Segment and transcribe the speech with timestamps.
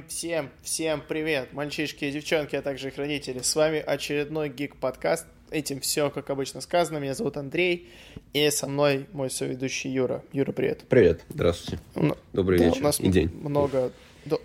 [0.00, 3.40] Всем, всем, всем привет, мальчишки и девчонки, а также их родители.
[3.40, 5.26] С вами очередной гик-подкаст.
[5.50, 6.98] Этим все, как обычно сказано.
[6.98, 7.88] Меня зовут Андрей,
[8.32, 10.22] и со мной мой соведущий Юра.
[10.32, 10.84] Юра, привет.
[10.88, 11.82] Привет, здравствуйте.
[11.96, 13.30] Ну, Добрый да, вечер У нас и день.
[13.34, 13.90] много...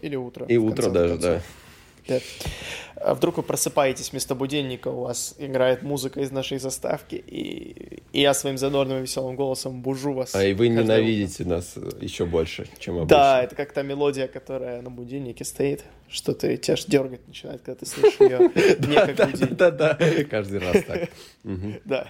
[0.02, 0.46] Или утро.
[0.48, 1.32] И утро даже, концов.
[1.32, 1.42] да.
[2.08, 2.20] Да.
[2.96, 8.22] А вдруг вы просыпаетесь вместо будильника, у вас играет музыка из нашей заставки, и, и
[8.22, 10.34] я своим задорным и веселым голосом бужу вас.
[10.34, 13.18] А и вы ненавидите нас э, еще больше, чем обычно.
[13.18, 17.62] Да, это как та мелодия, которая на будильнике стоит, что ты тебя аж дергать начинает,
[17.62, 18.40] когда ты слышишь ее
[18.88, 19.56] не как будильник.
[19.58, 21.10] Да, да, да, каждый раз так.
[21.86, 22.08] Да.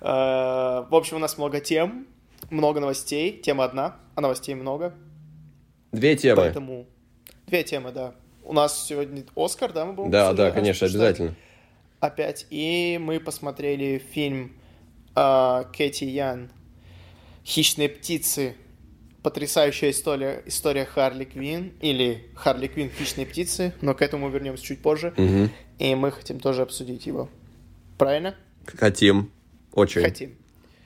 [0.00, 2.06] Э, В общем, у нас много тем,
[2.50, 3.40] много новостей.
[3.40, 4.94] Тема одна, а новостей много.
[5.92, 6.36] Две темы.
[6.36, 6.86] Поэтому
[7.46, 8.14] две темы, да.
[8.52, 11.36] У нас сегодня Оскар, да, мы будем Да, да, конечно, обсуждать обязательно.
[12.00, 12.46] Опять.
[12.50, 14.52] И мы посмотрели фильм
[15.16, 16.50] э, Кэти Ян
[17.46, 18.54] «Хищные птицы».
[19.22, 24.82] Потрясающая история, история Харли Квин или Харли Квин «Хищные птицы», но к этому вернемся чуть
[24.82, 25.14] позже.
[25.16, 25.48] Мгм.
[25.78, 27.30] И мы хотим тоже обсудить его.
[27.96, 28.34] Правильно?
[28.66, 29.32] Хотим.
[29.72, 30.02] Очень.
[30.02, 30.36] Хотим.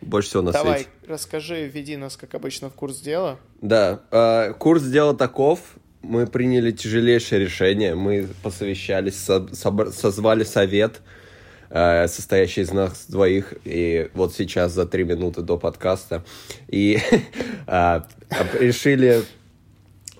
[0.02, 0.90] Больше всего на Давай, свете.
[1.08, 3.40] расскажи, введи нас, как обычно, в курс дела.
[3.60, 5.78] Да, э, курс дела таков.
[6.08, 7.96] Мы приняли тяжелейшее решение.
[7.96, 11.00] Мы посовещались, со- собр- созвали совет,
[11.68, 13.54] э, состоящий из нас двоих.
[13.64, 16.24] И вот сейчас за три минуты до подкаста.
[16.68, 17.00] И
[17.66, 18.00] э,
[18.60, 19.22] решили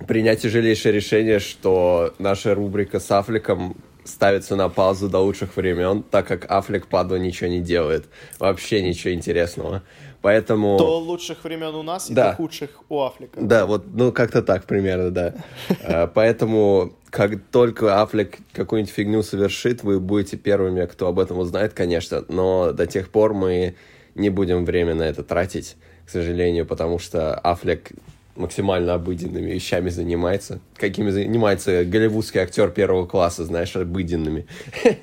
[0.09, 3.77] принять тяжелейшее решение, что наша рубрика с Афликом
[4.07, 8.07] ставится на паузу до лучших времен, так как Афлик Падо ничего не делает.
[8.39, 9.83] Вообще ничего интересного.
[10.23, 10.77] Поэтому...
[10.79, 12.31] До лучших времен у нас и Да.
[12.31, 13.39] до худших у Афлика.
[13.41, 15.35] Да, вот, ну, как-то так примерно, да.
[15.85, 21.75] А, Поэтому, как только Аффлек какую-нибудь фигню совершит, вы будете первыми, кто об этом узнает,
[21.75, 23.77] конечно, но до тех пор мы
[24.15, 25.77] не будем время на это тратить,
[26.07, 27.93] к сожалению, потому что Аффлек
[28.37, 30.61] максимально обыденными вещами занимается.
[30.77, 34.47] Какими занимается голливудский актер первого класса, знаешь, обыденными.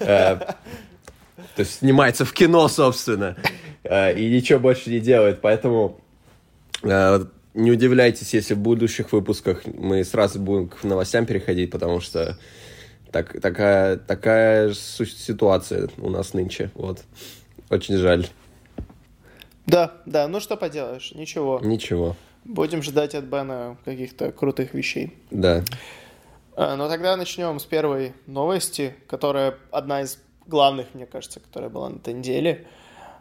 [0.00, 3.36] Э, То есть снимается в кино, собственно,
[3.84, 6.00] э, и ничего больше не делает, поэтому
[6.82, 12.38] Э, Не удивляйтесь, если в будущих выпусках мы сразу будем к новостям переходить, потому что
[13.10, 16.70] так, такая, такая ситуация у нас нынче.
[16.74, 17.04] Вот.
[17.68, 18.26] Очень жаль.
[19.66, 21.60] Да, да, ну что поделаешь, ничего.
[21.62, 22.16] Ничего.
[22.44, 25.16] Будем ждать от Бена каких-то крутых вещей.
[25.30, 25.62] Да.
[26.56, 31.90] А, Ну тогда начнем с первой новости, которая одна из главных, мне кажется, которая была
[31.90, 32.66] на этой неделе.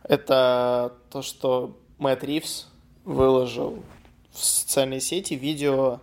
[0.03, 2.67] Это то, что Мэтт Ривз
[3.05, 3.83] выложил
[4.31, 5.99] в социальные сети видео,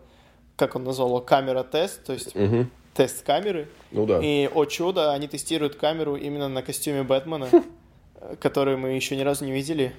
[0.57, 2.71] как он назвал его, камера-тест, то есть Мгм.
[2.95, 3.69] тест камеры.
[3.91, 4.21] Ну да.
[4.23, 7.49] И, о чудо, они тестируют камеру именно на костюме Бэтмена,
[8.21, 9.93] э, который мы еще ни разу не видели,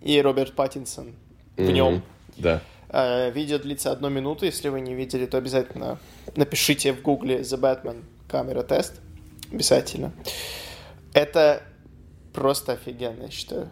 [0.00, 1.14] и Роберт Паттинсон
[1.56, 2.02] в нем.
[2.38, 2.60] Да.
[2.88, 5.98] Э, Видео длится одну минуту, если вы не видели, то обязательно
[6.36, 9.00] напишите в гугле The Batman камера тест.
[9.52, 10.12] Обязательно.
[11.14, 11.62] Это
[12.32, 13.68] просто офигенно, я считаю.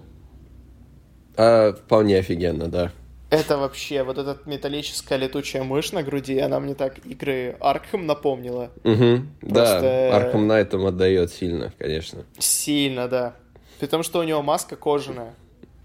[1.37, 2.93] А, вполне офигенно, да.
[3.31, 8.71] Это вообще, вот эта металлическая летучая мышь на груди, она мне так игры Аркхем напомнила.
[8.83, 12.25] Просто- Да, Арком Найтом отдает сильно, конечно.
[12.39, 13.35] Сильно, да.
[13.81, 15.35] При том, что у него маска кожаная.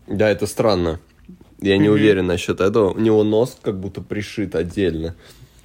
[0.05, 0.99] Да, это странно.
[1.61, 2.91] Я не уверен насчет этого.
[2.93, 5.15] У него нос как будто пришит отдельно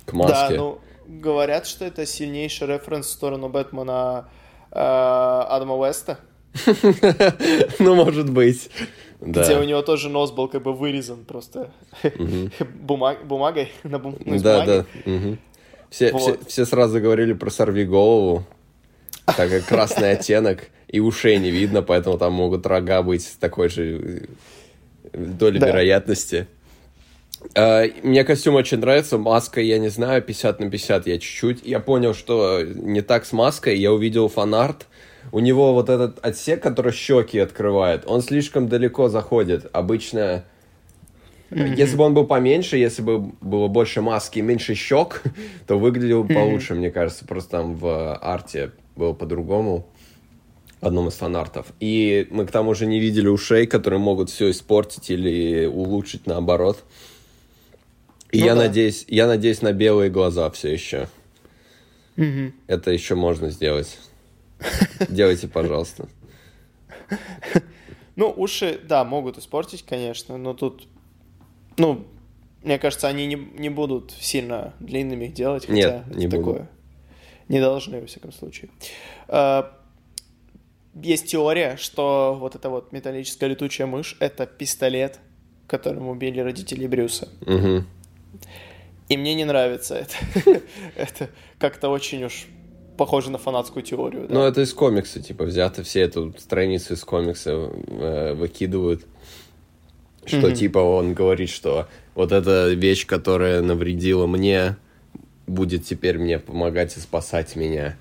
[0.07, 0.57] к Да, маске.
[0.57, 4.29] ну, говорят, что это сильнейший референс в сторону Бэтмена
[4.73, 6.19] э, Адама Уэста,
[7.79, 8.71] ну, может быть.
[9.21, 9.43] Да.
[9.45, 11.71] где у него тоже нос был как бы вырезан просто
[12.03, 14.85] бума- бумагой на Да, да.
[15.91, 18.45] все сразу говорили про сорви голову,
[19.25, 24.29] так как красный оттенок, и ушей не видно, поэтому там могут рога быть такой же
[25.15, 25.69] доли Да.
[25.69, 26.47] вероятности.
[27.55, 31.61] А, Мне костюм очень нравится, маска, я не знаю, 50 на 50 я чуть-чуть.
[31.65, 34.87] Я понял, что не так с маской, я увидел фанарт.
[35.33, 39.69] У него вот этот отсек, который щеки открывает, он слишком далеко заходит.
[39.73, 40.45] Обычно
[41.51, 45.23] если бы он был поменьше, если бы было больше маски и меньше щек,
[45.67, 47.27] то выглядел бы получше, мне кажется.
[47.27, 49.87] Просто там в арте было по-другому,
[50.85, 51.67] в одном из фанартов.
[51.81, 56.85] И мы к тому же не видели ушей, которые могут все испортить или улучшить наоборот.
[58.31, 58.63] И Ну я да.
[58.63, 61.09] надеюсь, я надеюсь на белые глаза все еще.
[62.17, 62.53] Мгм.
[62.67, 63.99] Это еще можно сделать.
[65.09, 66.07] Делайте, пожалуйста.
[68.17, 70.87] Ну, уши, да, могут испортить, конечно, но тут,
[71.79, 72.07] ну,
[72.63, 76.45] мне кажется, они не, не будут сильно длинными их делать, хотя Нет, не такое.
[76.45, 76.69] будут.
[77.49, 78.71] Не должны, во всяком случае.
[79.29, 79.77] А,
[81.03, 85.19] есть теория, что вот эта вот металлическая летучая мышь— это пистолет,
[85.67, 87.29] которым убили родители Брюса.
[87.43, 87.85] Угу.
[89.09, 90.61] И мне не нравится это.
[90.97, 92.47] это как-то очень уж
[92.97, 94.27] похоже на фанатскую теорию.
[94.29, 94.35] Да?
[94.35, 99.05] Ну, это из комикса, типа, взято все эту страницу из комикса э, выкидывают.
[100.25, 100.55] Что, mm-hmm.
[100.55, 104.77] типа, он говорит, что вот эта вещь, которая навредила мне,
[105.47, 107.97] будет теперь мне помогать и спасать меня.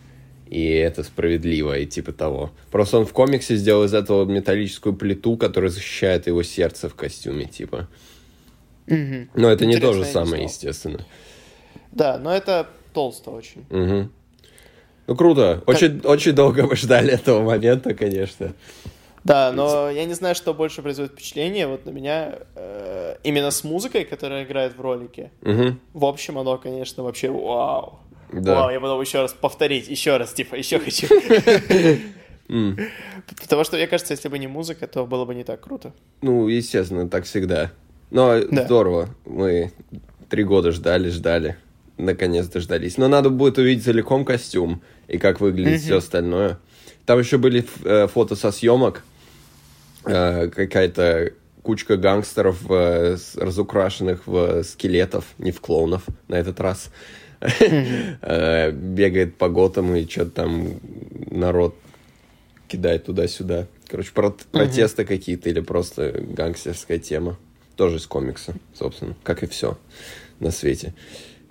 [0.53, 2.51] И это справедливо, и типа того.
[2.69, 7.45] Просто он в комиксе сделал из этого металлическую плиту, которая защищает его сердце в костюме,
[7.45, 7.87] типа.
[8.85, 9.29] Mm-hmm.
[9.33, 11.03] Но это Интересно, не то же самое, естественно.
[11.91, 13.65] Да, но это толсто очень.
[13.71, 14.09] Угу.
[15.07, 15.63] Ну, круто.
[15.65, 16.11] Очень, как...
[16.11, 18.53] очень долго мы ждали этого момента, конечно.
[19.23, 21.65] Да, но я не знаю, что больше производит впечатление.
[21.65, 25.31] Вот на меня э, именно с музыкой, которая играет в ролике.
[25.41, 25.77] Угу.
[25.93, 28.02] В общем, оно, конечно, вообще вау.
[28.33, 28.55] Да.
[28.55, 31.07] Вау, я потом еще раз повторить, еще раз, типа, еще хочу.
[33.39, 35.93] Потому что, мне кажется, если бы не музыка, то было бы не так круто.
[36.21, 37.71] Ну, естественно, так всегда.
[38.11, 39.09] Но здорово.
[39.25, 39.71] Мы
[40.29, 41.57] три года ждали, ждали.
[41.97, 42.97] Наконец дождались.
[42.97, 46.57] Но надо будет увидеть целиком костюм и как выглядит все остальное.
[47.05, 49.03] Там еще были э, фото со съемок
[50.05, 51.31] Э, какая-то
[51.61, 56.89] кучка гангстеров э, разукрашенных в скелетов, не в клоунов на этот раз.
[58.71, 60.79] Бегает по готам и что-то там
[61.29, 61.75] народ
[62.67, 63.67] кидает туда-сюда.
[63.87, 67.37] Короче, протесты какие-то или просто гангстерская тема.
[67.75, 69.77] Тоже из комикса, собственно, как и все
[70.39, 70.93] на свете.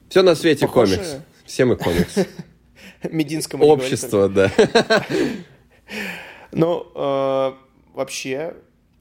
[0.09, 0.97] Все на свете Похоже...
[0.97, 1.17] комикс.
[1.45, 2.15] Все мы комикс.
[3.11, 4.53] Мединскому Общество, да.
[6.53, 7.53] Ну, э,
[7.95, 8.55] вообще,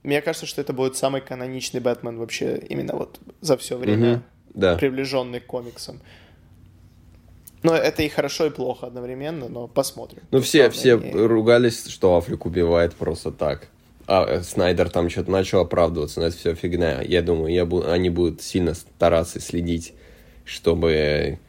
[0.03, 4.23] мне кажется, что это будет самый каноничный Бэтмен вообще именно вот за все время,
[4.53, 5.99] приближенный к комиксам.
[7.63, 10.23] Но это и хорошо, и плохо одновременно, но посмотрим.
[10.31, 11.11] Ну, все, все не...
[11.11, 13.67] ругались, что Африк убивает просто так.
[14.07, 17.01] А э, Снайдер там что-то начал оправдываться, но это все фигня.
[17.01, 17.83] Я думаю, я бу...
[17.85, 19.93] они будут сильно стараться следить,
[20.43, 21.39] чтобы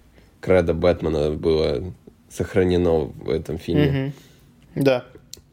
[0.40, 1.82] кредо Бэтмена было
[2.28, 4.12] сохранено в этом фильме.
[4.74, 4.84] Угу.
[4.84, 5.04] Да.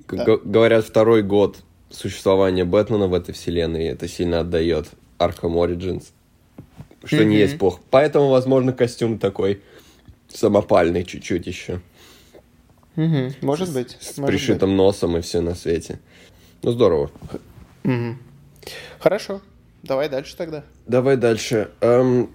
[0.07, 0.37] Г- да.
[0.43, 1.57] Говорят, второй год
[1.89, 3.85] существование Бэтмена в этой вселенной.
[3.85, 6.07] Это сильно отдает Arkham Origins.
[7.03, 7.25] Что mm-hmm.
[7.25, 7.79] не есть плохо.
[7.89, 9.61] Поэтому, возможно, костюм такой
[10.29, 11.81] самопальный чуть-чуть еще.
[12.95, 13.35] Mm-hmm.
[13.41, 13.97] Может быть.
[13.99, 14.77] С, может пришитым быть.
[14.77, 15.99] носом и все на свете.
[16.63, 17.11] Ну, здорово.
[17.83, 18.15] Mm-hmm.
[18.99, 19.41] Хорошо.
[19.83, 20.63] Давай дальше тогда.
[20.87, 21.69] Давай дальше.
[21.81, 22.29] Эм,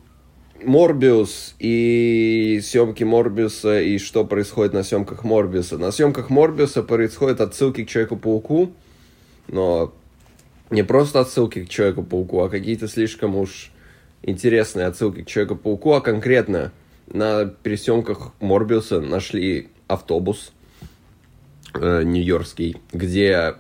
[0.63, 5.79] Морбиус и съемки Морбиуса и что происходит на съемках Морбиуса.
[5.79, 8.73] На съемках Морбиуса происходят отсылки к Человеку-пауку,
[9.49, 9.93] но
[10.71, 13.71] не просто отсылки к Человеку-пауку, а какие-то слишком уж
[14.23, 16.73] интересные отсылки к Человеку-пауку, а конкретно
[17.07, 20.53] на пересъемках Морбиуса нашли автобус
[21.75, 23.55] э, нью-йоркский, где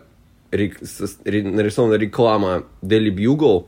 [0.50, 3.66] рек, с, ре, нарисована реклама Daily Bugle,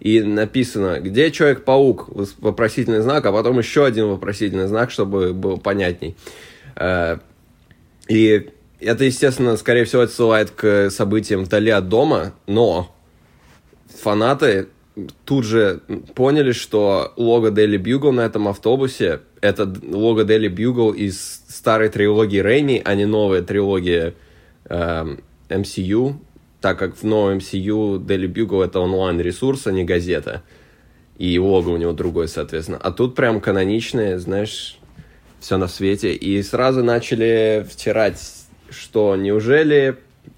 [0.00, 2.08] и написано, где Человек-паук,
[2.38, 6.16] вопросительный знак, а потом еще один вопросительный знак, чтобы было понятней.
[6.76, 7.18] Э,
[8.08, 12.94] и это, естественно, скорее всего, отсылает к событиям вдали от дома, но
[13.88, 14.68] фанаты
[15.24, 15.80] тут же
[16.14, 22.38] поняли, что лого Daily Bugle на этом автобусе это лого Daily Bugle из старой трилогии
[22.38, 24.14] Рэйми, а не новая трилогия
[24.64, 25.16] э,
[25.48, 26.14] MCU,
[26.60, 30.42] так как в новом MCU Daily Bugle это онлайн-ресурс, а не газета.
[31.18, 32.78] И лого у него другое, соответственно.
[32.78, 34.78] А тут прям каноничное, знаешь,
[35.40, 36.14] все на свете.
[36.14, 38.18] И сразу начали втирать
[38.70, 39.96] что неужели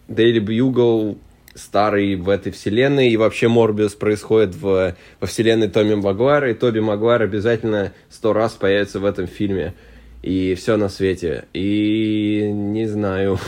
[0.08, 1.18] Daily Bugle
[1.60, 6.80] старый в этой вселенной, и вообще Морбиус происходит в, во вселенной Томми Магуайра, и Тоби
[6.80, 9.74] Магуайр обязательно сто раз появится в этом фильме.
[10.22, 11.46] И все на свете.
[11.54, 13.38] И не знаю.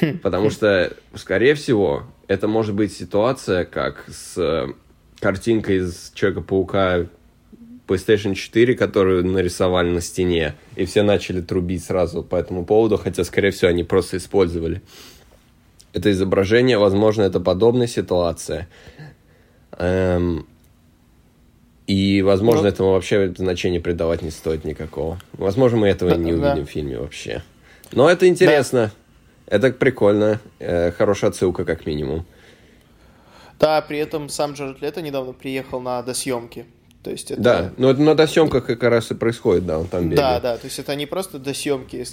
[0.22, 4.66] Потому что, скорее всего, это может быть ситуация, как с
[5.20, 7.06] картинкой из Человека-паука
[7.86, 13.22] PlayStation 4, которую нарисовали на стене, и все начали трубить сразу по этому поводу, хотя,
[13.24, 14.82] скорее всего, они просто использовали
[15.92, 16.78] это изображение.
[16.78, 18.68] Возможно, это подобная ситуация.
[19.72, 20.46] Эм,
[21.86, 22.68] и, возможно, Но...
[22.68, 22.74] Ну.
[22.74, 25.18] этому вообще значения придавать не стоит никакого.
[25.32, 26.62] Возможно, мы этого да, не увидим да.
[26.62, 27.42] в фильме вообще.
[27.92, 28.92] Но это интересно.
[29.48, 29.56] Да.
[29.56, 30.40] Это прикольно.
[30.60, 32.24] Э, хорошая отсылка, как минимум.
[33.58, 36.66] Да, при этом сам Джаред Лето недавно приехал на досъемки.
[37.02, 37.40] То есть это...
[37.40, 40.16] Да, но это на досъемках как раз и происходит, да, он там бегает.
[40.16, 42.04] Да, да, то есть это не просто досъемки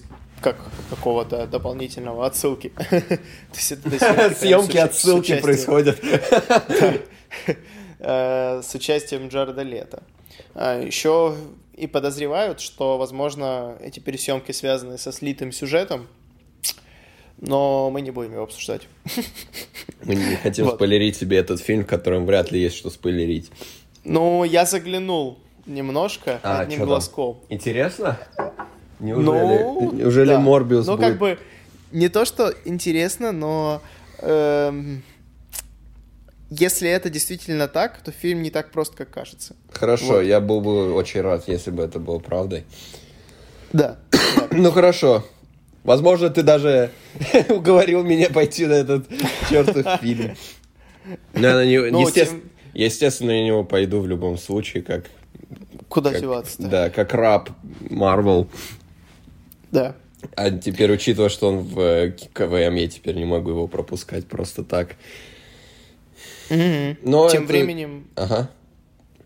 [0.41, 0.57] как
[0.89, 2.71] какого-то дополнительного отсылки.
[3.53, 5.99] Съемки отсылки происходят.
[8.01, 10.03] Э, с участием Джареда Лето.
[10.55, 11.35] А, Еще
[11.75, 16.07] и подозревают, что, возможно, эти пересъемки связаны со слитым сюжетом,
[17.41, 18.83] но мы не будем его обсуждать.
[20.03, 20.75] Мы не хотим Вот.
[20.75, 23.51] спойлерить себе этот фильм, в котором вряд ли есть что спойлерить.
[24.03, 26.87] Ну, я заглянул немножко А, одним чё там?
[26.89, 27.37] глазком.
[27.49, 28.17] Интересно?
[28.99, 30.39] Неужели, Ну, неужели да.
[30.39, 31.07] Морбиус Ну, будет...
[31.07, 31.37] как бы,
[31.91, 33.81] не то, что интересно, но
[34.19, 35.03] эм,
[36.49, 39.55] если это действительно так, то фильм не так прост, как кажется.
[39.71, 40.21] Хорошо, Вот.
[40.21, 42.63] я был бы очень рад, если бы это было правдой.
[43.73, 43.97] Да.
[44.51, 45.23] Ну хорошо.
[45.83, 46.91] Возможно, ты даже
[47.49, 49.07] уговорил меня пойти на этот
[49.49, 50.35] чертов фильм.
[51.33, 55.05] Но на него- Ну, естественно, тем- естественно, я на него пойду в любом случае, как,
[55.87, 56.67] Куда как- деваться-то?
[56.67, 57.49] да, как раб
[57.89, 58.47] Марвел.
[59.71, 59.95] Да.
[60.35, 64.63] А теперь, учитывая, что он в э, КВМ, я теперь не могу его пропускать просто
[64.63, 64.95] так.
[66.49, 66.97] Мгм.
[67.03, 68.49] Но Тем это- временем, Ага.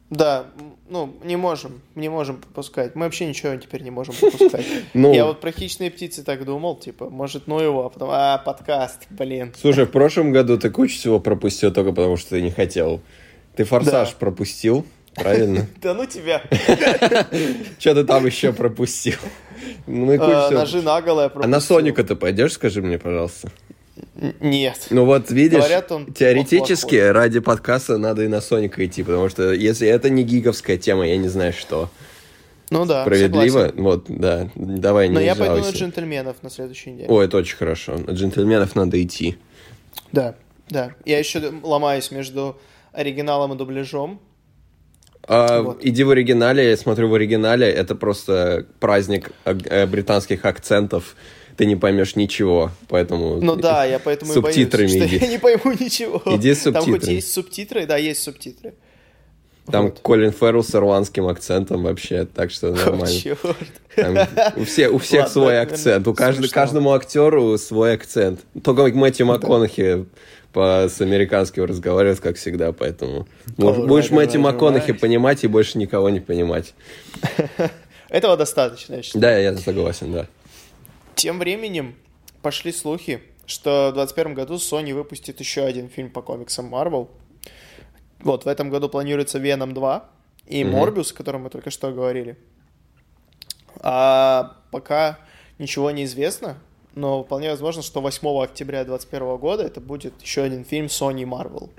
[0.09, 0.45] да,
[0.89, 2.95] ну, не можем, не можем пропускать.
[2.95, 4.65] Мы вообще ничего теперь не можем пропускать.
[4.93, 5.13] Ну.
[5.13, 9.07] Я вот про хищные птицы так думал, типа, может, ну его, а потом, а, подкаст,
[9.09, 9.53] блин.
[9.59, 13.01] Слушай, в прошлом году ты кучу всего пропустил только потому, что ты не хотел.
[13.55, 14.15] Ты форсаж Да.
[14.19, 15.67] пропустил, правильно?
[15.81, 16.41] Да ну тебя.
[17.79, 19.15] Что ты там еще пропустил?
[19.87, 20.49] Ну и А.
[20.51, 21.61] Ножи наголо я А на пропустил.
[21.61, 23.49] Соника ты пойдешь, скажи мне, пожалуйста?
[24.39, 24.87] Нет.
[24.89, 27.11] Ну вот видишь, Говорят, он теоретически плохой.
[27.11, 31.17] ради подкаста надо и на Соника идти, потому что если это не гиговская тема, я
[31.17, 31.89] не знаю что.
[32.69, 33.67] Ну да, Справедливо?
[33.67, 33.83] согласен.
[33.83, 34.49] Вот, да.
[34.55, 35.77] Давай, не Но я пойду на жалуйся.
[35.77, 37.07] джентльменов на следующей неделе.
[37.09, 37.97] О, это очень хорошо.
[37.97, 39.37] На джентльменов надо идти.
[40.11, 40.35] Да,
[40.69, 40.93] да.
[41.05, 42.57] Я еще ломаюсь между
[42.93, 44.19] оригиналом и дубляжом.
[45.27, 45.79] А, Вот.
[45.85, 51.15] Иди в оригинале, я смотрю в оригинале, это просто праздник э, британских акцентов,
[51.55, 53.39] ты не поймешь ничего, поэтому...
[53.41, 55.17] Ну да, я поэтому Субтитрами и боюсь, иди.
[55.17, 56.21] что я не пойму ничего.
[56.25, 57.15] Иди с Там хоть субтитрами.
[57.15, 58.73] есть субтитры, да, есть субтитры.
[59.71, 59.99] Там Вот.
[59.99, 63.07] Колин Феррелл с ирландским акцентом вообще, так что О, нормально.
[63.07, 63.57] чёрт.
[63.95, 64.17] Там
[64.57, 66.47] у, все, у всех Ладно, свой акцент, у смешно.
[66.51, 68.41] каждому актеру свой акцент.
[68.61, 70.05] Только Мэтью МакКонахи
[70.51, 73.25] по, с американским разговаривает, как всегда, поэтому
[73.57, 76.73] Alright, будешь Мэтью alright, МакКонахи понимать и больше никого не понимать.
[78.09, 79.21] Этого достаточно, я считаю.
[79.21, 80.27] Да, я согласен, да.
[81.15, 81.95] Тем временем
[82.41, 87.07] пошли слухи, что в 2021 году Sony выпустит еще один фильм по комиксам Marvel.
[88.23, 90.09] Вот, в этом году планируется Venom 2
[90.47, 90.63] и.
[90.63, 92.37] Морбиус, о котором мы только что говорили.
[93.79, 95.19] А пока
[95.59, 96.57] ничего не известно,
[96.95, 101.69] но вполне возможно, что 8 октября 2021 года это будет еще один фильм Sony Marvel.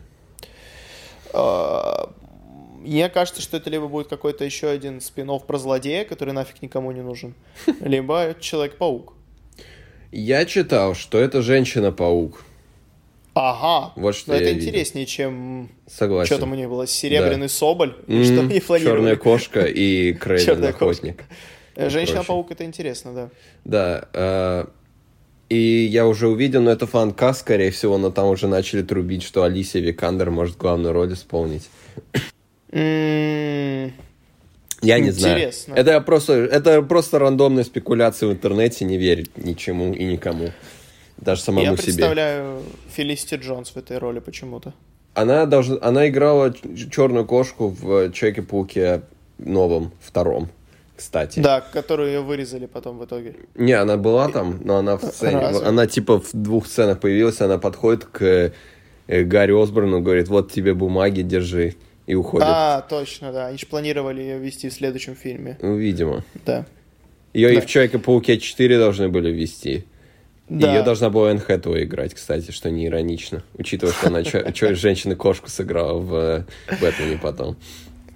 [1.32, 2.12] А,
[2.80, 6.92] Мне кажется, что это либо будет какой-то еще один спин про злодея, который нафиг никому
[6.92, 7.34] не нужен,
[7.80, 9.14] либо Человек-паук.
[10.12, 12.44] Я читал, что это Женщина-паук.
[13.34, 13.92] Ага.
[13.96, 14.68] Вот что Но это видел.
[14.68, 16.26] интереснее, чем Согласен.
[16.26, 18.96] что там у них было, Серебряный Соболь, М, что они планировали.
[18.96, 20.14] Черная кошка и
[20.44, 21.24] Чёрная охотник.
[21.74, 23.30] Э, Женщина-паук это интересно, да.
[23.64, 24.08] Да.
[24.12, 24.64] э,
[25.48, 25.58] и
[25.90, 29.82] я уже увидел, но это фанкаст, скорее всего, но там уже начали трубить, что Алисия
[29.82, 31.68] Викандер может главную роль исполнить.
[32.70, 33.92] М,
[34.82, 35.50] Я не знаю.
[35.74, 40.50] Это просто, это просто рандомная спекуляция в интернете, не верить ничему и никому.
[41.24, 41.82] Даже самому Я себе.
[41.84, 44.74] представляю Фелисити Джонс в этой роли почему-то.
[45.14, 46.52] Она, должна, она играла
[46.90, 49.02] черную кошку в Человеке-пауке
[49.38, 50.48] новом, втором,
[50.96, 51.40] кстати.
[51.40, 53.36] Да, которую ее вырезали потом в итоге.
[53.54, 55.38] Не, она была там, но она в сцене.
[55.38, 55.66] Разве?
[55.66, 58.52] Она типа в двух сценах появилась, она подходит к
[59.06, 61.74] э, Гарри Осборну, говорит, вот тебе бумаги, держи,
[62.06, 62.46] и уходит.
[62.50, 63.46] А, точно, да.
[63.46, 65.58] Они же планировали ее вести в следующем фильме.
[65.62, 66.24] Ну, видимо.
[66.44, 66.66] Да.
[67.32, 67.60] Ее и Да.
[67.62, 69.84] в Человеке-пауке 4 должны были ввести.
[70.48, 70.74] Да.
[70.74, 73.42] Ее должна была Энн Хэтэуэй играть, кстати, что не иронично.
[73.54, 74.22] Учитывая, что она
[74.74, 76.44] женщину-кошку сыграла в э,
[76.80, 77.56] Бэтмене потом.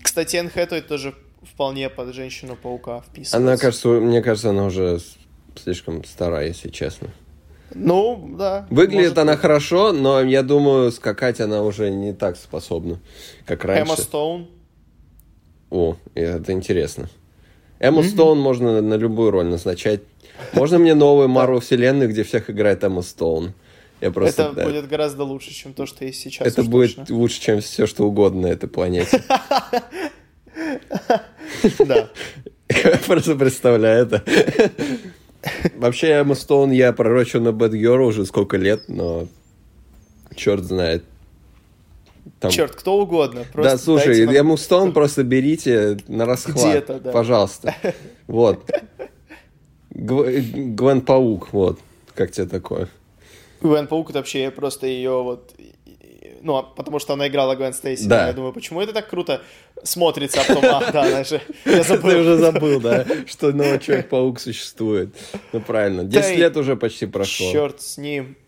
[0.03, 3.37] Кстати, Энн Хэтэуэй тоже вполне под Женщину-паука вписывается.
[3.39, 5.01] Она, кажется, мне кажется, она уже
[5.57, 7.09] слишком стара, если честно.
[7.75, 8.67] Ну, да.
[8.71, 9.41] Выглядит может она быть.
[9.41, 12.99] хорошо, но я думаю, скакать она уже не так способна,
[13.47, 13.83] как раньше.
[13.83, 14.49] Эмма Стоун.
[15.71, 17.09] О, это интересно.
[17.81, 20.01] Эмму Стоун можно на любую роль назначать.
[20.53, 23.55] Можно мне новую Марвел вселенную, где всех играет Эмма Стоун?
[24.01, 24.45] Я просто...
[24.45, 26.47] это да, будет гораздо лучше, чем то, что есть сейчас.
[26.47, 27.17] это будет точно.
[27.17, 29.23] лучше, чем все, что угодно на этой планете.
[31.79, 32.09] Да.
[32.69, 34.23] Я просто представляю это.
[35.77, 39.27] Вообще, Эмма Стоун я пророчу на Bad Girl уже сколько лет, но
[40.37, 41.05] черт знает.
[42.41, 43.45] Там- Черт, кто угодно.
[43.53, 47.03] Просто да, слушай, нам- Эмму Стоун просто берите на расхват.
[47.03, 47.13] Да.
[47.13, 47.75] Пожалуйста.
[48.27, 48.71] Вот.
[49.91, 50.27] Гв-
[50.77, 51.79] Гвен Паук, вот.
[52.15, 52.89] Как тебе такое?
[53.61, 55.55] Гвен Паук это вообще просто ее вот...
[56.41, 58.07] Ну, а потому что она играла Гвен Стейси.
[58.07, 58.29] Да.
[58.29, 59.41] Я думаю, почему это так круто
[59.83, 61.41] смотрится, а потом, а, да, она же...
[61.65, 62.11] Я забыл.
[62.11, 65.09] Ты уже забыл, да, что новый Человек-паук существует.
[65.53, 66.05] Ну, правильно.
[66.05, 67.51] 10 Да и- лет уже почти прошло.
[67.51, 68.37] Черт с ним.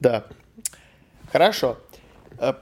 [0.00, 0.24] Да.
[1.30, 1.78] Хорошо.
[2.38, 2.54] Э,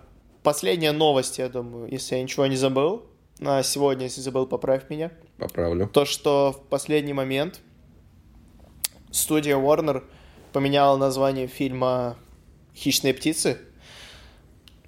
[0.46, 3.04] Последняя новость, я думаю, если я ничего не забыл.
[3.40, 5.10] На сегодня, если забыл, поправь меня.
[5.38, 5.88] Поправлю.
[5.88, 7.60] То, что в последний момент
[9.10, 10.04] студия Warner
[10.52, 12.16] поменяла название фильма
[12.76, 13.58] «Хищные птицы»,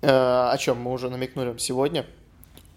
[0.01, 2.07] э, о чем мы уже намекнули сегодня.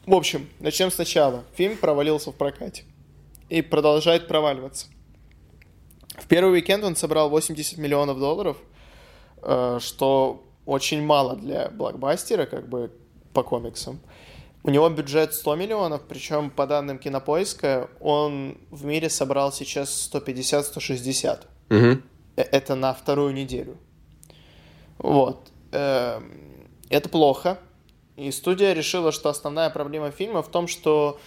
[0.08, 1.44] В общем, начнем сначала.
[1.54, 2.86] Фильм провалился в прокате
[3.50, 4.88] и продолжает проваливаться.
[6.18, 8.58] В первый уикенд он собрал 80 миллионов долларов,
[9.44, 12.92] э, что очень мало для блокбастера, как бы
[13.34, 14.00] по комиксам.
[14.64, 21.48] У него бюджет 100 миллионов, причем по данным Кинопоиска он в мире собрал сейчас 150-160.
[21.70, 22.04] Мгм.
[22.36, 23.78] Э, Это на вторую неделю.
[25.00, 25.48] Вот.
[25.72, 27.58] Эм, Это плохо.
[28.18, 31.18] И студия решила, что основная проблема фильма в том, что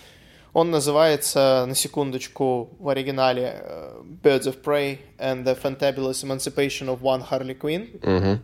[0.52, 7.00] он называется, на секундочку, в оригинале э, Birds of Prey and the Fantabulous Emancipation of
[7.00, 7.98] One Harley Quinn.
[8.00, 8.40] Мгм.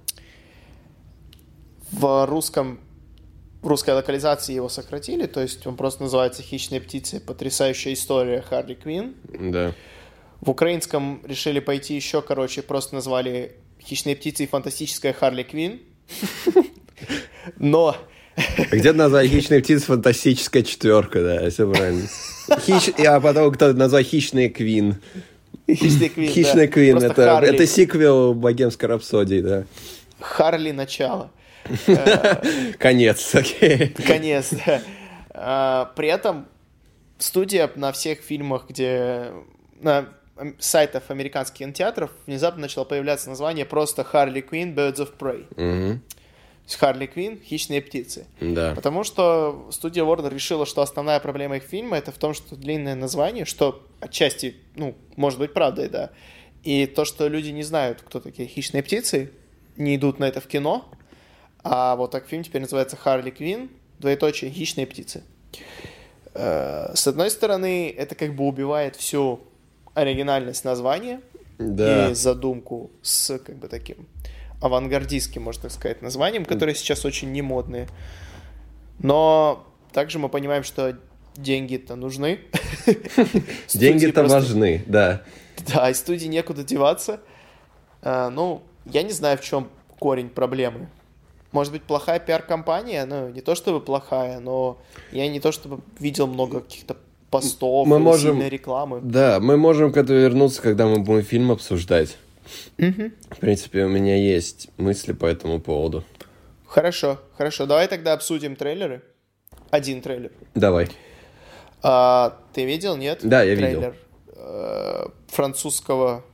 [1.92, 2.80] В русском
[3.62, 7.20] в русской локализации его сократили, то есть он просто называется «Хищные птицы.
[7.20, 9.14] Потрясающая история Харли Квин».
[9.38, 9.74] Да.
[10.40, 15.80] В украинском решили пойти еще, короче, просто назвали «Хищные птицы и фантастическая Харли Квин».
[17.58, 17.96] Но
[18.70, 22.08] Где назвать хищные птицы фантастическая четверка, да, все правильно.
[22.60, 22.90] Хищ...
[23.06, 24.96] А потом кто назвал хищные Квин.
[25.68, 26.32] «Хищный Квин», да.
[26.32, 29.64] Хищная Квин, это, это сиквел богемской рапсодии, да.
[30.18, 31.30] Харли начало.
[32.78, 33.88] Конец, окей.
[33.88, 34.82] Конец, да.
[35.30, 36.46] А, При этом
[37.18, 39.32] студия на всех фильмах, где
[39.80, 40.08] на
[40.58, 46.00] сайтах американских кинотеатров внезапно начало появляться название просто Харли Квин Birds of Prey.
[46.76, 48.26] Харли Квин Хищные птицы.
[48.40, 48.74] Да.
[48.74, 52.94] Потому что студия Warner решила, что основная проблема их фильма это в том, что длинное
[52.94, 56.10] название, что отчасти, ну, может быть правдой, да.
[56.62, 59.32] И то, что люди не знают, кто такие хищные птицы,
[59.76, 60.88] не идут на это в кино.
[61.62, 65.22] А вот так фильм теперь называется Харли Квин, двоеточие, хищные птицы.
[66.34, 69.40] Э, С одной стороны, это как бы убивает всю
[69.94, 71.20] оригинальность названия
[71.58, 72.10] Да.
[72.10, 74.06] и задумку с как бы таким
[74.62, 77.88] авангардистским, можно так сказать, названием, которые сейчас очень немодные.
[78.98, 80.96] Но также мы понимаем, что
[81.36, 82.40] деньги-то нужны.
[83.74, 85.22] Деньги-то важны, да.
[85.66, 87.20] Да, и студии некуда деваться.
[88.02, 89.68] А, ну, я не знаю, в чем
[89.98, 90.88] корень проблемы.
[91.52, 93.04] Может быть, плохая пиар-компания?
[93.06, 94.78] Ну, не то чтобы плохая, но
[95.12, 96.96] я не то чтобы видел много каких-то
[97.30, 99.00] постов Мы или можем- сильной рекламы.
[99.02, 102.16] Да, мы можем к этому вернуться, когда мы будем фильм обсуждать.
[102.76, 106.04] В принципе, у меня есть мысли по этому поводу.
[106.66, 107.66] Хорошо, хорошо.
[107.66, 109.02] Давай тогда обсудим трейлеры.
[109.70, 110.30] Один трейлер.
[110.54, 110.88] Давай.
[111.82, 113.20] А, ты видел, нет?
[113.22, 113.80] Да, я видел.
[113.80, 113.96] Трейлер
[114.36, 116.24] э, французского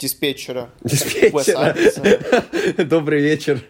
[0.00, 0.70] диспетчера.
[0.82, 1.76] Диспетчера.
[2.84, 3.60] Добрый вечер.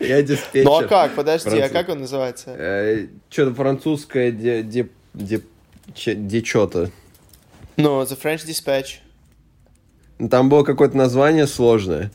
[0.00, 0.64] Я диспетчер.
[0.64, 1.14] Ну а как?
[1.14, 3.06] Подожди, а как он называется?
[3.28, 5.40] Что-то французское, где, где, где,
[5.94, 6.90] че- где что-то.
[7.76, 9.00] Ну, The French Dispatch.
[10.30, 12.10] Там было какое-то название сложное.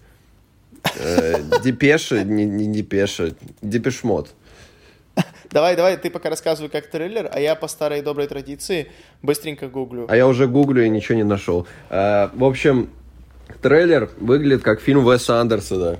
[0.97, 4.33] Э, Депеша, не, не депеша, депешмот.
[5.51, 8.87] Давай, давай, ты пока рассказывай как трейлер, а я по старой доброй традиции
[9.21, 10.07] быстренько гуглю.
[10.09, 11.67] А я уже гуглю и ничего не нашел.
[11.91, 12.89] Э, В общем,
[13.57, 15.99] трейлер выглядит как фильм Уэса Андерсона.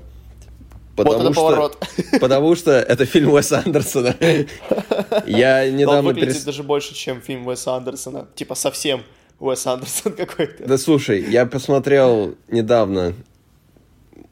[0.96, 1.78] Вот это поворот.
[2.20, 4.14] Потому что это фильм Уэса Андерсона.
[5.26, 8.26] Я Но он недавно выглядит перес- даже больше, чем фильм Уэса Андерсона.
[8.34, 9.02] Типа совсем
[9.40, 10.64] Уэс Андерсон какой-то.
[10.66, 13.14] Да слушай, я посмотрел недавно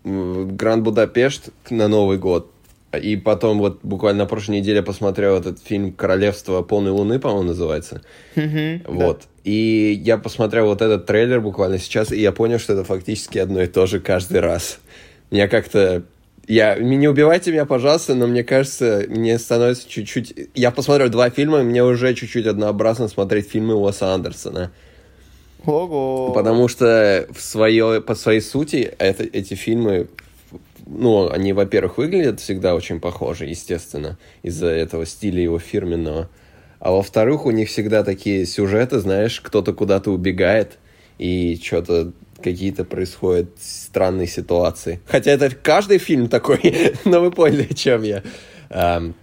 [0.05, 2.51] Гранд Будапешт на Новый год.
[2.99, 8.03] И потом вот буквально на прошлой неделе посмотрел этот фильм «Королевство полной луны», по-моему, называется.
[8.35, 9.23] Вот.
[9.45, 13.63] И я посмотрел вот этот трейлер буквально сейчас, и я понял, что это фактически одно
[13.63, 14.81] и то же каждый раз.
[15.31, 16.03] Меня как-то...
[16.49, 16.75] Я...
[16.77, 20.35] Не убивайте меня, пожалуйста, но мне кажется, мне становится чуть-чуть...
[20.55, 24.73] Я посмотрел два фильма, и мне уже чуть-чуть однообразно смотреть фильмы Уэса Андерсона.
[25.65, 26.33] Ого.
[26.33, 30.09] Потому что в свое, по своей сути это, эти фильмы,
[30.91, 36.29] ну, они, во-первых, выглядят всегда очень похожи, естественно, из-за этого стиля его фирменного.
[36.81, 40.79] А во-вторых, у них всегда такие сюжеты, знаешь, кто-то куда-то убегает,
[41.19, 45.01] и что-то какие-то происходят странные ситуации.
[45.07, 48.23] Хотя это каждый фильм такой, но вы поняли, о чем я.
[48.71, 49.15] Ам,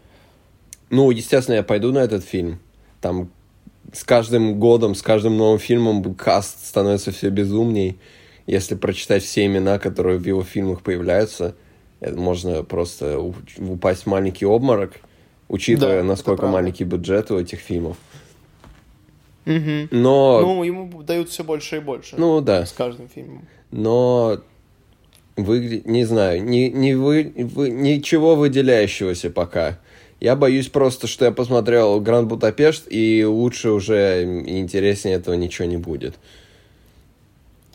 [0.89, 2.59] ну, естественно, я пойду на этот фильм.
[3.01, 3.29] Там
[3.91, 7.97] с каждым годом, с каждым новым фильмом каст становится все безумней.
[8.47, 11.55] Если прочитать все имена, которые в его фильмах появляются,
[11.99, 14.93] это можно просто упасть в маленький обморок,
[15.49, 17.97] учитывая, да, насколько маленький бюджет у этих фильмов.
[19.45, 19.89] Угу.
[19.91, 20.41] Но...
[20.41, 22.15] Ну, ему дают все больше и больше.
[22.17, 22.65] Ну, да.
[22.65, 23.47] С каждым фильмом.
[23.71, 24.41] Но
[25.37, 29.79] выглядит, не знаю, не, не вы, вы, ничего выделяющегося пока.
[30.19, 35.67] Я боюсь просто, что я посмотрел Гранд Будапешт, и лучше уже и интереснее этого ничего
[35.67, 36.15] не будет.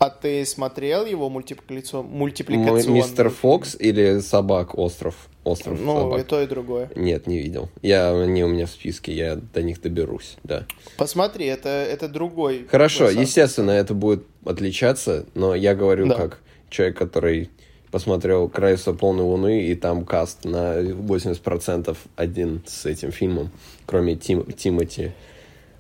[0.03, 2.07] А ты смотрел его мультипликацион...
[2.07, 2.89] мультипликационный?
[2.89, 5.15] Мистер Фокс или Собак Остров?
[5.45, 6.21] Остров ну, собак.
[6.21, 6.91] и то, и другое.
[6.97, 7.69] Нет, не видел.
[7.83, 10.67] Я, они у меня в списке, я до них доберусь, да.
[10.97, 12.67] Посмотри, это, это другой.
[12.69, 16.17] Хорошо, естественно, это будет отличаться, но я говорю да.
[16.17, 17.51] как человек, который
[17.93, 23.53] посмотрел «Крайство полной луны», и там каст на 80% один с этим фильмом,
[23.87, 25.13] кроме Тим, Тимати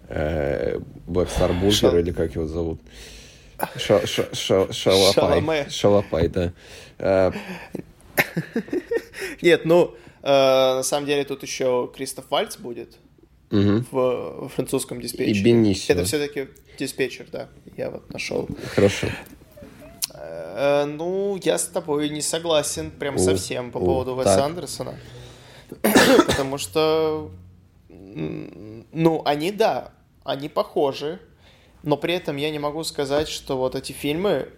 [0.08, 1.50] э, Блэкстар
[1.98, 2.78] или как его зовут.
[3.76, 5.70] Ша, ша, ша, шалапай.
[5.70, 6.52] Шалопай, да.
[6.98, 7.32] Э,
[9.42, 12.96] Нет, ну, э, на самом деле тут еще Кристоф Вальц будет
[13.50, 13.84] угу.
[13.90, 15.40] в, в французском диспетчере.
[15.40, 15.94] И Бенисио.
[15.94, 16.48] Это все-таки
[16.78, 17.48] диспетчер, да.
[17.76, 18.48] Я вот нашел.
[18.74, 19.08] Хорошо.
[20.14, 24.94] Э, ну, я с тобой не согласен прям совсем по поводу Веса Андерсона.
[26.26, 27.30] Потому что,
[27.88, 31.18] ну, они, да, они похожи,
[31.82, 34.48] но при этом я не могу сказать, что вот эти фильмы,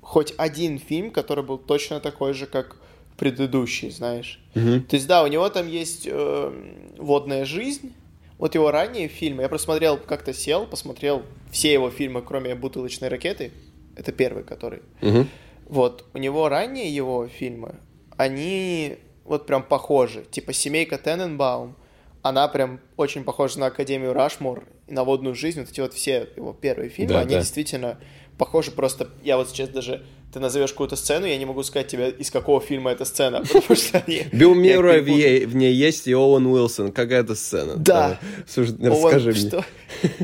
[0.00, 2.76] хоть один фильм, который был точно такой же, как
[3.16, 4.40] предыдущий, знаешь.
[4.54, 4.80] Mm-hmm.
[4.82, 6.52] То есть, да, у него там есть э,
[6.98, 7.92] «Водная жизнь»,
[8.38, 13.08] вот его ранние фильмы, я просто смотрел, как-то сел, посмотрел все его фильмы, кроме «Бутылочной
[13.08, 13.52] ракеты»,
[13.94, 14.80] это первый, который.
[15.00, 15.26] Mm-hmm.
[15.68, 17.76] Вот, у него ранние его фильмы,
[18.16, 20.24] они вот прям похожи.
[20.30, 21.76] Типа «Семейка Тененбаум»,
[22.22, 25.60] она прям очень похожа на Академию Рашмор и на «Водную жизнь».
[25.60, 27.40] Вот эти вот все его первые фильмы, да, они да.
[27.40, 27.98] действительно
[28.38, 28.70] похожи.
[28.70, 30.04] Просто я вот сейчас даже...
[30.32, 33.76] Ты назовешь какую-то сцену, я не могу сказать тебе, из какого фильма эта сцена, потому
[33.76, 34.24] что они...
[34.32, 36.90] Билл Мюррей в, ней, в ней есть и Оуэн Уилсон.
[36.90, 37.76] Какая это сцена?
[37.76, 38.18] Да.
[38.48, 39.40] Слушай, расскажи мне.
[39.40, 39.64] Что?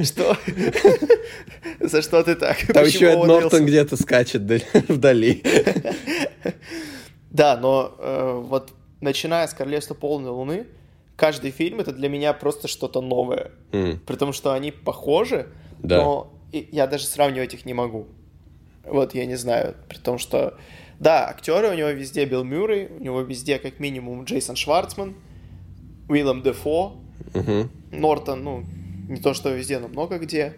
[0.03, 0.37] Что?
[1.81, 2.57] За что ты так?
[2.73, 4.43] Там еще Эд Нортон где-то скачет
[4.89, 5.43] вдали.
[7.31, 10.67] Да, но э, вот начиная с «Королевства полной луны»,
[11.19, 13.51] каждый фильм это для меня просто что-то новое.
[13.73, 13.99] Mm.
[14.07, 15.49] При том, что они похожи,
[15.83, 16.03] да.
[16.03, 18.07] но я даже сравнивать их не могу.
[18.85, 19.75] Вот я не знаю.
[19.89, 20.57] При том, что
[21.01, 25.17] да, актеры у него везде Билл Мюррей, у него везде как минимум Джейсон Шварцман,
[26.09, 26.97] Уиллем Дефо,
[27.35, 27.69] uh-huh.
[27.91, 28.65] Нортон, ну,
[29.09, 30.55] не то, что везде, но много где.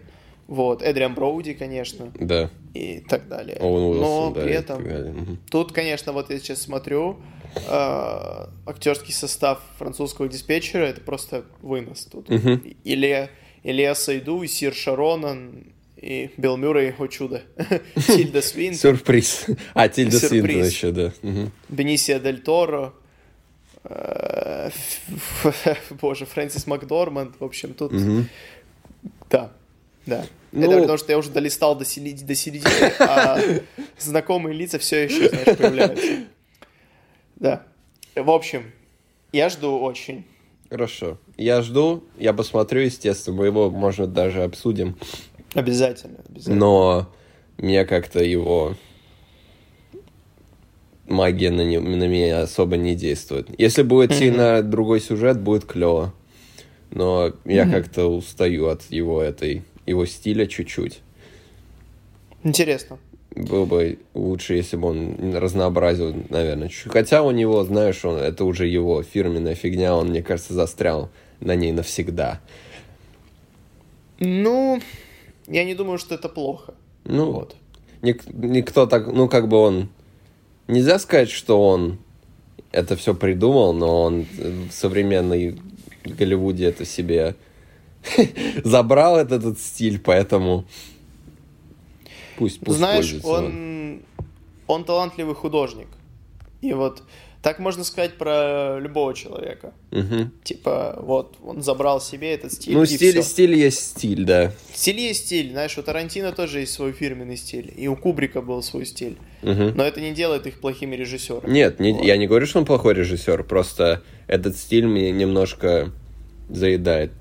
[0.47, 2.11] Вот, Эдриан Броуди, конечно.
[2.19, 2.51] Да.
[2.75, 3.57] И так далее.
[3.59, 5.37] Оуэн Уилсон, но да, при этом угу.
[5.49, 7.17] тут, конечно, вот я сейчас смотрю,
[7.55, 12.29] э, актерский состав французского диспетчера это просто вынос тут.
[12.29, 12.61] Угу.
[12.83, 13.29] Илья,
[13.63, 15.65] Илья Сайду, и Сир Шаронан,
[15.97, 17.43] и Билл Мюррей, его чудо.
[18.07, 18.77] Тильда Свинтон.
[18.77, 19.45] Сюрприз.
[19.73, 21.13] А, Тильда Свинтон еще, да.
[21.69, 22.93] Бенисия Дель Торо.
[26.01, 27.35] Боже, Фрэнсис Макдорманд.
[27.39, 27.93] В общем, тут...
[29.29, 29.51] Да,
[30.05, 30.25] да.
[30.51, 30.69] Ну...
[30.69, 33.39] Это потому, что я уже долистал до, середины, до середины, а
[33.99, 36.07] знакомые лица все еще, знаешь, появляются.
[37.41, 37.63] Да.
[38.15, 38.71] В общем,
[39.33, 40.25] я жду очень.
[40.69, 41.17] Хорошо.
[41.37, 44.95] Я жду, я посмотрю, естественно, мы его, может, даже обсудим.
[45.55, 46.55] Обязательно, обязательно.
[46.55, 47.13] Но
[47.57, 48.75] мне как-то его
[51.07, 53.49] магия на, не, на меня особо не действует.
[53.59, 54.19] Если будет mm-hmm.
[54.19, 56.13] сильно другой сюжет, будет клево.
[56.91, 57.71] Но я mm-hmm.
[57.71, 61.01] как-то устаю от его этой его стиля чуть-чуть.
[62.43, 62.99] Интересно.
[63.35, 66.69] Было бы лучше, если бы он разнообразил, наверное.
[66.87, 71.55] Хотя у него, знаешь, он, это уже его фирменная фигня, он, мне кажется, застрял на
[71.55, 72.41] ней навсегда.
[74.19, 74.81] Ну,
[75.47, 76.73] я не думаю, что это плохо.
[77.05, 77.55] Ну, вот.
[78.01, 79.89] Ник- никто так, ну, как бы он...
[80.67, 81.99] Нельзя сказать, что он
[82.71, 85.57] это все придумал, но он в современной
[86.03, 87.35] Голливуде это себе
[88.63, 90.65] забрал этот, этот стиль, поэтому
[92.41, 94.01] пусть, пусть Знаешь, он,
[94.65, 95.87] он талантливый художник.
[96.61, 97.03] И вот
[97.43, 99.73] так можно сказать про любого человека.
[99.91, 100.31] Угу.
[100.43, 102.73] Типа, вот, он забрал себе этот стиль.
[102.73, 103.21] Ну, стиль, все.
[103.21, 104.53] стиль есть стиль, да.
[104.73, 105.51] Стиль есть стиль.
[105.51, 107.71] Знаешь, у Тарантино тоже есть свой фирменный стиль.
[107.77, 109.17] И у Кубрика был свой стиль.
[109.43, 109.73] Угу.
[109.75, 111.51] Но это не делает их плохими режиссерами.
[111.51, 112.03] Нет, не, вот.
[112.03, 113.43] я не говорю, что он плохой режиссер.
[113.43, 115.91] Просто этот стиль мне немножко
[116.49, 117.11] заедает.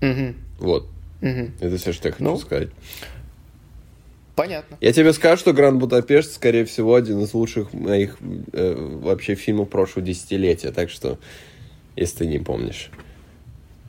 [0.00, 0.34] Угу.
[0.60, 0.86] Вот.
[1.22, 1.50] Угу.
[1.60, 2.68] Это все, что я хочу ну, сказать.
[4.38, 4.78] Понятно.
[4.80, 8.18] Я тебе скажу, что Гранд Будапешт, скорее всего, один из лучших моих
[8.52, 10.70] э, вообще фильмов прошлого десятилетия.
[10.70, 11.18] Так что,
[11.96, 12.92] если ты не помнишь.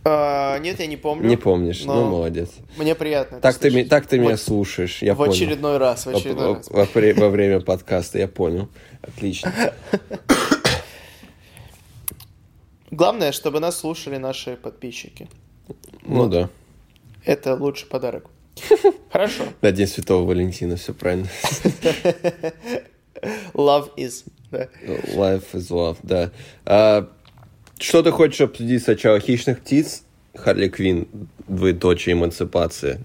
[0.04, 1.30] А, нет, я не помню.
[1.30, 2.50] Не помнишь, ну молодец.
[2.78, 3.40] Мне приятно.
[3.42, 5.34] Так ты, так ты меня слушаешь, я в понял.
[5.34, 6.68] очередной раз, в очередной во- раз.
[6.72, 8.70] во во время подкаста, я понял.
[9.04, 9.54] Отлично.
[12.90, 15.28] Главное, чтобы нас слушали наши подписчики.
[16.02, 16.32] Ну Вот.
[16.32, 16.50] да.
[17.24, 18.32] Это лучший подарок.
[19.12, 19.44] Хорошо.
[19.62, 21.28] На День Святого Валентина, все правильно.
[23.54, 24.24] Love is.
[24.52, 26.32] Life is love, да.
[26.66, 27.10] А,
[27.80, 29.20] что ты хочешь обсудить сначала?
[29.20, 30.04] Хищных птиц,
[30.36, 31.08] Харли Квин,
[31.48, 33.00] двоеточие, эмансипация,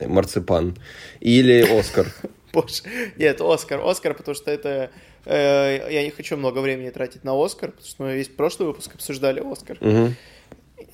[0.00, 0.76] марципан,
[1.20, 2.06] или Оскар?
[2.52, 2.82] Боже.
[3.16, 3.80] Нет, Оскар.
[3.84, 4.90] Оскар, потому что это...
[5.24, 8.94] э, я не хочу много времени тратить на Оскар, потому что мы весь прошлый выпуск
[8.94, 9.76] обсуждали Оскар.
[9.80, 10.16] Мгм.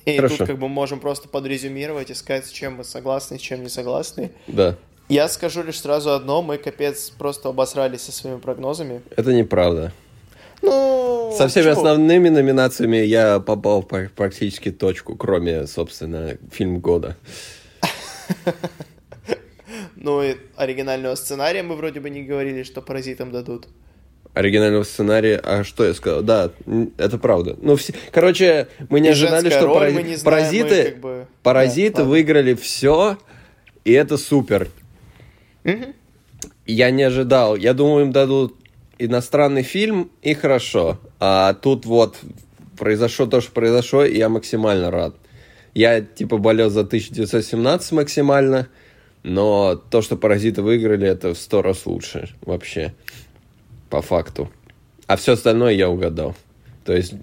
[0.07, 0.37] И Хорошо.
[0.37, 3.69] тут как бы можем просто подрезюмировать и сказать, с чем мы согласны, с чем не
[3.69, 4.31] согласны.
[4.47, 4.75] Да,
[5.09, 9.01] Я скажу лишь сразу одно, мы капец просто обосрались со своими прогнозами.
[9.17, 9.91] это неправда.
[10.61, 11.71] Ну, Со всеми чё?
[11.73, 17.17] основными номинациями я попал в пр- практически точку, кроме, собственно, фильм года.
[19.95, 23.67] Ну и оригинального сценария мы вроде бы не говорили, что паразитам дадут.
[24.37, 26.21] Оригинального сценария, а что я сказал?
[26.21, 26.51] Да,
[26.97, 27.55] это правда.
[27.59, 27.93] Ну, все...
[28.11, 32.03] Короче, мы не И ожидали, что роль парази- не знаем, паразиты, как бы- паразиты Да,
[32.03, 33.17] выиграли все,
[33.83, 34.67] и это супер.
[35.63, 35.95] Мгм.
[36.67, 37.55] Я не ожидал.
[37.55, 38.55] Я думал, им дадут
[38.99, 40.99] иностранный фильм, и хорошо.
[41.19, 42.17] А тут вот
[42.77, 45.15] произошло то, что произошло, и я максимально рад.
[45.73, 48.67] Я, типа, болел за 1917 максимально,
[49.23, 52.93] но то, что «Паразиты» выиграли, это в сто раз лучше вообще,
[53.89, 54.49] по факту.
[55.07, 56.35] А все остальное я угадал.
[56.85, 57.13] То есть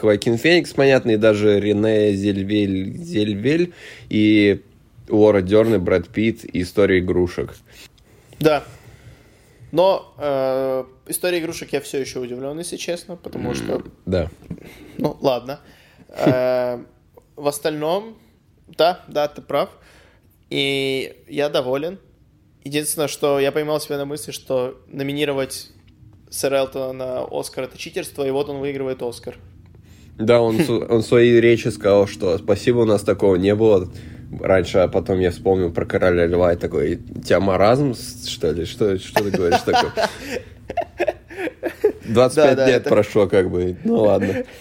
[0.00, 3.72] Хоакин Феникс, понятно, и даже Рене Зельвель, Зельвель
[4.10, 4.62] и
[5.08, 7.54] Лора Дерн и Брэд Питт и «История игрушек».
[8.40, 8.64] Да.
[9.72, 14.30] Но э, история игрушек я все еще удивлен, если честно, потому что, Да.
[14.98, 15.60] ну ладно.
[16.08, 16.78] Э,
[17.34, 18.16] в остальном,
[18.68, 19.70] да, да, ты прав.
[20.50, 21.98] И я доволен.
[22.62, 25.70] Единственное, что я поймал себя на мысли, что номинировать
[26.34, 29.36] сэра Элтона на Оскар это читерство, и вот он выигрывает Оскар.
[30.18, 33.88] Да, он, он в своей речи сказал, что спасибо, у нас такого не было
[34.40, 38.64] раньше, а потом я вспомнил про короля льва и такой, тебя маразм, что ли?
[38.64, 39.92] Что, что ты говоришь такое?
[42.04, 44.44] 25 Да, да, лет это- прошло, как бы, ну ладно.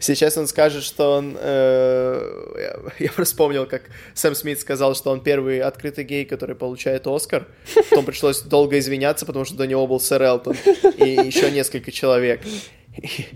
[0.00, 1.36] Сейчас он скажет, что он...
[1.38, 3.82] э, я, я просто вспомнил, как
[4.14, 7.46] Сэм Смит сказал, что он первый открытый гей, который получает Оскар.
[7.90, 10.56] Потом пришлось долго извиняться, потому что до него был сэр Элтон
[10.96, 12.40] и еще несколько человек.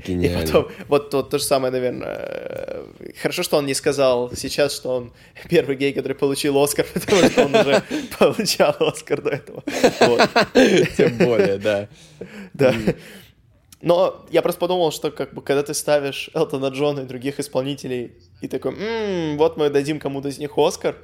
[0.06, 0.42] Гениально.
[0.42, 2.82] И потом, вот, вот то же самое, наверное.
[3.20, 5.12] Хорошо, что он не сказал сейчас, что он
[5.48, 7.82] первый гей, который получил Оскар, потому что он уже
[8.18, 9.62] получал Оскар до этого.
[10.00, 10.28] Вот.
[10.96, 11.88] Тем более, да.
[12.52, 12.74] Да.
[13.84, 18.12] Но я просто подумал, что как бы когда ты ставишь Элтона Джона и других исполнителей
[18.40, 20.96] и такой, «М, вот мы дадим кому-то из них Оскар,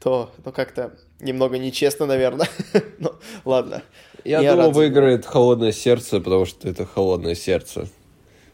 [0.00, 2.48] то ну, как-то немного нечестно, наверное.
[2.98, 3.12] ну,
[3.46, 3.82] ладно.
[4.22, 7.88] Я, Я думал, рад выиграет «Холодное сердце», потому что это «Холодное сердце».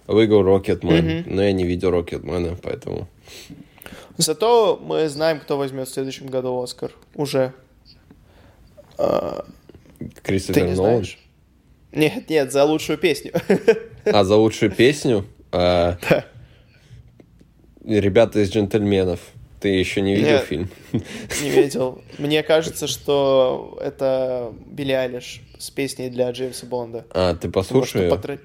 [0.06, 3.08] Выиграл «Рокетмен», но я не видел «Рокетмена», поэтому...
[4.16, 6.92] Зато мы знаем, кто возьмет в следующем году Оскар.
[7.16, 7.52] Уже.
[8.96, 9.44] А,
[10.22, 10.76] Кристофер Нолан.
[10.76, 11.18] знаешь?
[11.92, 13.32] Нет, нет, за лучшую песню.
[14.04, 15.24] А за лучшую песню?
[15.52, 16.24] а, Да.
[17.84, 19.20] Ребята из «Джентльменов».
[19.60, 20.42] Ты еще не видел Нет.
[20.44, 20.68] фильм?
[20.92, 22.02] Не видел.
[22.18, 27.06] Мне кажется, что это Билли Айлиш с песней для Джеймса Бонда.
[27.10, 28.16] А, ты Потому что послушай её?
[28.16, 28.40] по тр-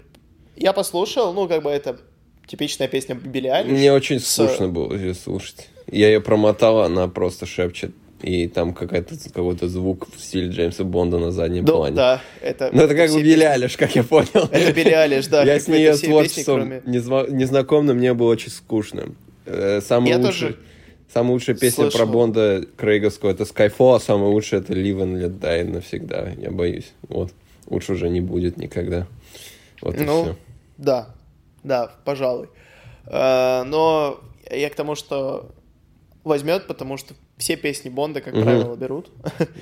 [0.55, 1.97] Я послушал, ну, как бы это
[2.45, 3.71] типичная песня Билли Айлиш.
[3.71, 5.69] Мне очень с- скучно было ее слушать.
[5.91, 7.91] Я ее промотал, она просто шепчет.
[8.21, 11.95] И там какая-то, какой-то звук в стиле Джеймса Бонда на заднем Да, плане.
[11.95, 12.71] да, это...
[12.73, 14.27] Ну, это как бы Билли песни- Айлиш, как я понял.
[14.51, 15.43] Это Билли Айлиш, да.
[15.43, 19.09] Я с нее песни, творчеством кроме- незва- незнаком, но мне было очень скучно.
[19.45, 20.31] Э, Самый Я лучший...
[20.31, 20.57] тоже
[21.13, 22.07] Самая лучшая песня про слышал.
[22.07, 26.29] Бонда Крейговского это Skyfall, а самая лучшая это Live and Let Die навсегда.
[26.37, 26.91] Я боюсь.
[27.07, 27.31] Вот.
[27.67, 29.05] Лучше уже не будет никогда.
[29.81, 30.35] Вот и Ну, все.
[30.77, 31.09] да,
[31.63, 32.49] да, пожалуй.
[33.05, 34.19] Э, Но
[34.51, 35.51] я к тому, что
[36.23, 38.43] возьмет, потому что все песни Бонда, как Мгм.
[38.43, 39.09] правило, берут.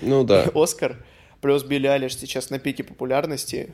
[0.01, 0.49] Ну да.
[0.55, 0.97] Оскар.
[1.41, 3.69] Плюс Билли Айлиш сейчас на пике популярности.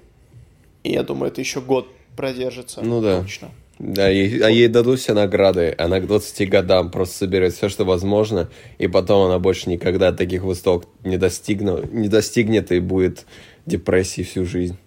[0.84, 1.88] И я думаю, это еще год
[2.18, 2.82] продержится.
[2.82, 3.22] Ну да.
[3.22, 3.52] Точно.
[3.80, 5.74] Да, ей- а ей дадут все награды.
[5.78, 10.44] Она к 20 годам просто соберет все, что возможно, и потом она больше никогда таких
[10.44, 13.26] высот не, достигну, не достигнет и будет
[13.66, 14.78] депрессии всю жизнь.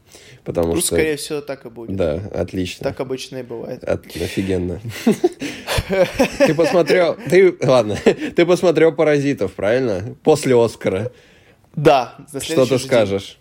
[0.45, 0.89] Потому Ну, что...
[0.89, 1.97] скорее всего, так и будет.
[1.97, 2.85] Да, отлично.
[2.85, 3.83] Так обычно и бывает.
[3.83, 4.81] От- офигенно.
[6.39, 7.17] Ты посмотрел...
[7.31, 7.57] Ты...
[7.63, 7.97] Ладно.
[8.37, 10.15] Ты посмотрел «Паразитов», правильно?
[10.23, 11.13] После «Оскара».
[11.75, 13.39] Да, Что ты скажешь?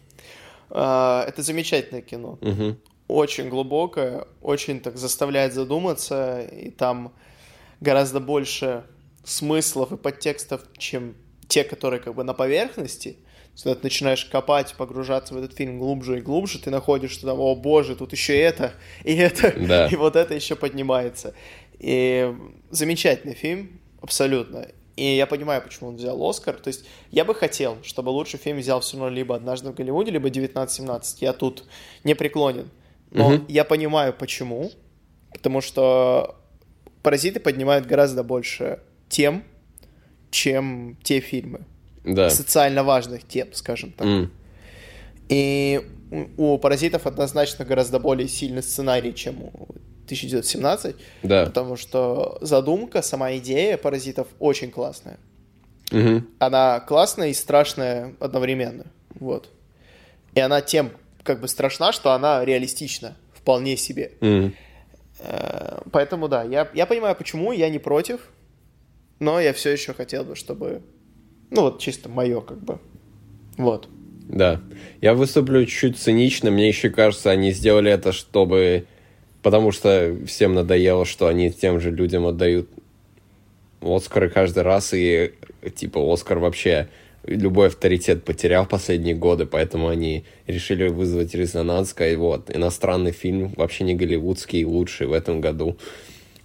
[0.70, 2.40] А, Это замечательное кино.
[3.10, 6.42] Очень глубокое, очень так заставляет задуматься.
[6.42, 7.14] И там
[7.82, 8.84] гораздо больше
[9.26, 11.16] смыслов и подтекстов, чем
[11.48, 13.18] те, которые как бы на поверхности.
[13.62, 17.40] Когда ты начинаешь копать, погружаться в этот фильм глубже и глубже, ты находишь, что там,
[17.40, 19.88] о боже, тут еще это, и это, Да.
[19.88, 21.34] и вот это еще поднимается.
[21.80, 22.34] И
[22.72, 24.68] замечательный фильм, абсолютно.
[24.96, 26.56] И я понимаю, почему он взял Оскар.
[26.56, 30.12] То есть я бы хотел, чтобы лучший фильм взял все равно либо «Однажды в Голливуде»,
[30.12, 31.18] либо «1917».
[31.22, 31.64] Я тут
[32.04, 32.70] не преклонен.
[33.12, 33.46] Но Мгм.
[33.48, 34.72] я понимаю, почему.
[35.32, 36.36] Потому что
[37.02, 39.44] «Паразиты» поднимают гораздо больше тем,
[40.32, 41.62] чем те фильмы.
[42.04, 42.30] Да.
[42.30, 44.08] Социально важных тем, скажем так.
[44.08, 44.32] М,
[45.30, 45.82] И
[46.38, 49.68] у «Паразитов» однозначно гораздо более сильный сценарий, чем у
[50.06, 50.96] 1917.
[51.24, 51.46] Да.
[51.46, 55.18] Потому что задумка, сама идея «Паразитов» очень классная.
[55.92, 56.28] Мгм.
[56.40, 58.86] Она классная и страшная одновременно.
[59.16, 59.50] Вот.
[60.36, 60.92] И она тем
[61.24, 64.12] как бы страшна, что она реалистична вполне себе.
[65.20, 68.30] Э, Поэтому да, я, я понимаю, почему, я не против,
[69.20, 70.82] но я все еще хотел бы, чтобы,
[71.52, 72.80] ну вот чисто мое как бы,
[73.58, 73.88] вот.
[74.28, 74.62] Да.
[75.02, 76.50] Я выступлю чуть цинично.
[76.50, 78.86] Мне еще кажется, они сделали это, чтобы...
[79.42, 82.70] Потому что всем надоело, что они тем же людям отдают
[83.82, 85.34] Оскары каждый раз, и
[85.76, 86.88] типа Оскар вообще
[87.26, 93.84] любой авторитет потерял последние годы, поэтому они решили вызвать резонанс, сказать, вот, иностранный фильм, вообще
[93.84, 95.78] не голливудский, лучший в этом году.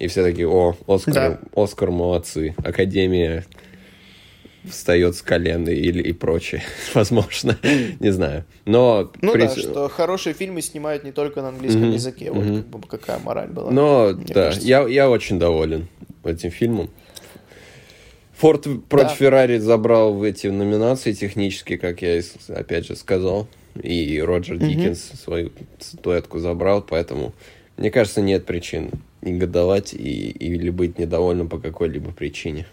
[0.01, 1.41] И все такие, о, Оскар, Да.
[1.55, 3.45] Оскар молодцы, Академия
[4.65, 6.63] встает с колен и- или и прочее,
[6.95, 7.59] возможно,
[8.01, 8.45] не знаю.
[8.65, 12.45] Но, Ну при- да, что хорошие фильмы снимают не только на английском Мгм, языке, вот
[12.45, 13.71] как бы какая мораль была.
[13.71, 14.67] но да, кажется.
[14.67, 15.89] я, я очень доволен
[16.25, 16.91] этим фильмом.
[18.37, 19.15] Форд против Да.
[19.17, 23.49] Феррари забрал в эти номинации технические, как я опять же сказал.
[23.83, 27.33] И Роджер Диккенс свою статуэтку забрал, поэтому,
[27.77, 28.91] мне кажется, нет причин
[29.23, 32.67] негодовать и, или быть недовольным по какой-либо причине.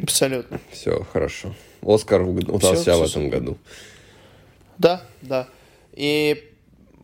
[0.00, 0.60] Абсолютно.
[0.70, 1.54] Все хорошо.
[1.82, 3.58] Оскар удался в этом году.
[4.78, 5.48] Да, да.
[5.92, 6.50] И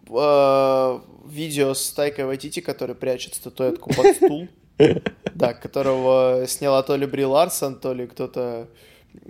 [0.08, 0.98] э,
[1.28, 4.48] видео с Тайкой Вайтити, который прячет статуэтку под стул,
[5.34, 8.68] да, которого сняла то ли Бри Ларсон, то ли кто-то...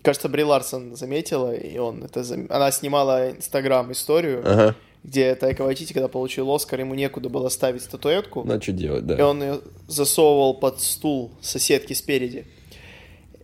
[0.02, 2.24] Кажется, Бри Ларсон заметила, и он это...
[2.50, 4.74] Она снимала Инстаграм-историю, Ага.
[5.02, 9.06] где Тайка Вайтити, когда получил Оскар, ему некуда было ставить статуэтку, Ну, что делать, и
[9.06, 9.28] да.
[9.28, 12.46] он ее засовывал под стул соседки спереди.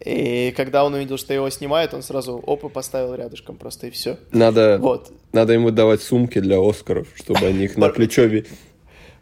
[0.05, 3.90] И когда он увидел, что его снимают, он сразу оп и поставил рядышком просто, и
[3.90, 4.19] все.
[4.33, 5.11] Надо, Вот.
[5.33, 8.29] надо ему давать сумки для Оскаров, чтобы они их на плечо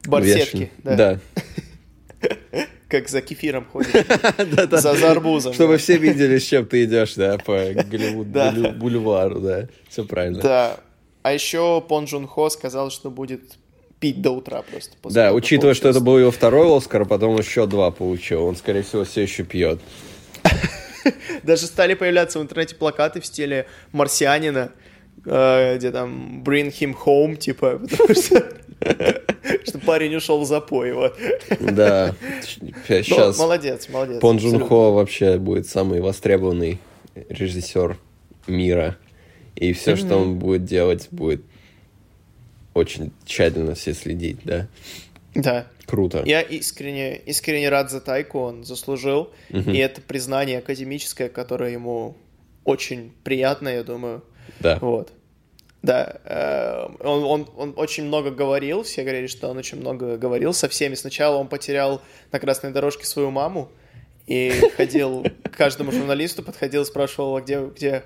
[0.07, 1.21] Барсетки, да.
[2.89, 3.91] Как за кефиром ходит.
[4.71, 5.55] За, за арбузом.
[5.55, 8.27] Чтобы все видели, с чем ты идешь, да, по Голливуд
[8.77, 9.69] бульвару, да.
[9.89, 10.43] Все правильно.
[10.43, 10.77] Да.
[11.23, 13.57] А еще Пон Джун Хо сказал, что будет
[13.99, 14.97] пить до утра просто.
[15.05, 18.45] Да, учитывая, что это был его второй Оскар, а потом еще два получил.
[18.45, 19.81] Он, скорее всего, все еще пьет.
[21.43, 24.73] Даже стали появляться в интернете плакаты в стиле марсианина,
[25.27, 28.53] э, где там bring him home, типа, потому что,
[29.65, 31.17] что парень ушел в запой, вот.
[31.61, 32.15] Да.
[32.61, 34.21] Ну, Сейчас молодец, молодец.
[34.21, 34.61] Пон Джун.
[34.61, 36.79] Хо вообще будет самый востребованный
[37.29, 37.99] режиссер
[38.47, 38.97] мира.
[39.57, 41.43] И все, что он будет делать, будет
[42.75, 44.69] очень тщательно все следить, да.
[45.35, 45.67] Да.
[45.87, 46.23] Круто.
[46.25, 49.31] Я искренне, искренне рад за Тайку, он заслужил.
[49.51, 52.17] И это признание академическое, которое ему
[52.65, 54.23] очень приятно, я думаю.
[54.61, 54.79] Да.
[54.81, 55.13] Вот.
[55.83, 60.53] Да, э, он, он, он очень много говорил, все говорили, что он очень много говорил
[60.53, 60.95] со всеми.
[60.95, 63.69] Сначала он потерял на красной дорожке свою маму
[64.29, 68.05] и ходил к каждому журналисту, подходил, спрашивал, «А где, где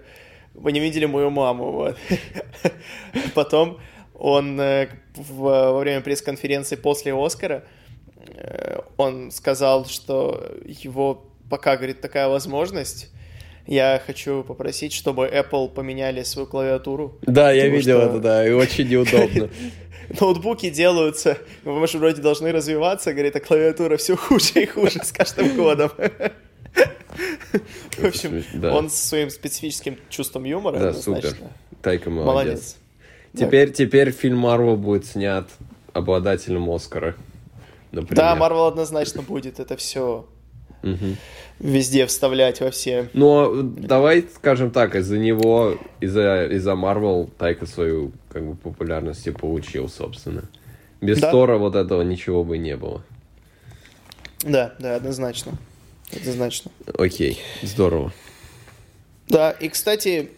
[0.54, 1.98] вы не видели мою маму, вот.
[3.34, 3.78] Потом
[4.18, 5.34] он э, в-
[5.72, 7.64] во время пресс-конференции после Оскара
[8.28, 13.10] э, он сказал, что его пока, говорит, такая возможность,
[13.66, 17.18] я хочу попросить, чтобы Apple поменяли свою клавиатуру.
[17.22, 19.48] Да, я видел что- это, да, и очень неудобно.
[20.20, 25.10] Ноутбуки делаются, мы же вроде должны развиваться, говорит, а клавиатура все хуже и хуже с
[25.12, 25.90] каждым годом.
[27.98, 31.34] В общем, он со своим специфическим чувством юмора, Да, супер.
[31.82, 32.76] Тайка молодец.
[33.36, 35.48] Теперь, теперь фильм Марвел будет снят
[35.92, 37.14] обладателем Оскара.
[37.92, 38.16] Например.
[38.16, 40.26] Да, Марвел однозначно будет это все
[40.82, 41.16] Мгм.
[41.58, 43.08] везде вставлять во все.
[43.12, 49.30] Но давай скажем так, из-за него, из-за из Марвел Тайка свою как бы популярность и
[49.30, 50.44] получил, собственно.
[51.00, 51.30] Без Да.
[51.30, 53.02] Тора вот этого ничего бы не было.
[54.42, 55.52] Да, да, однозначно.
[56.14, 56.70] Однозначно.
[56.98, 58.12] Окей, здорово.
[59.28, 60.30] Да, и, кстати,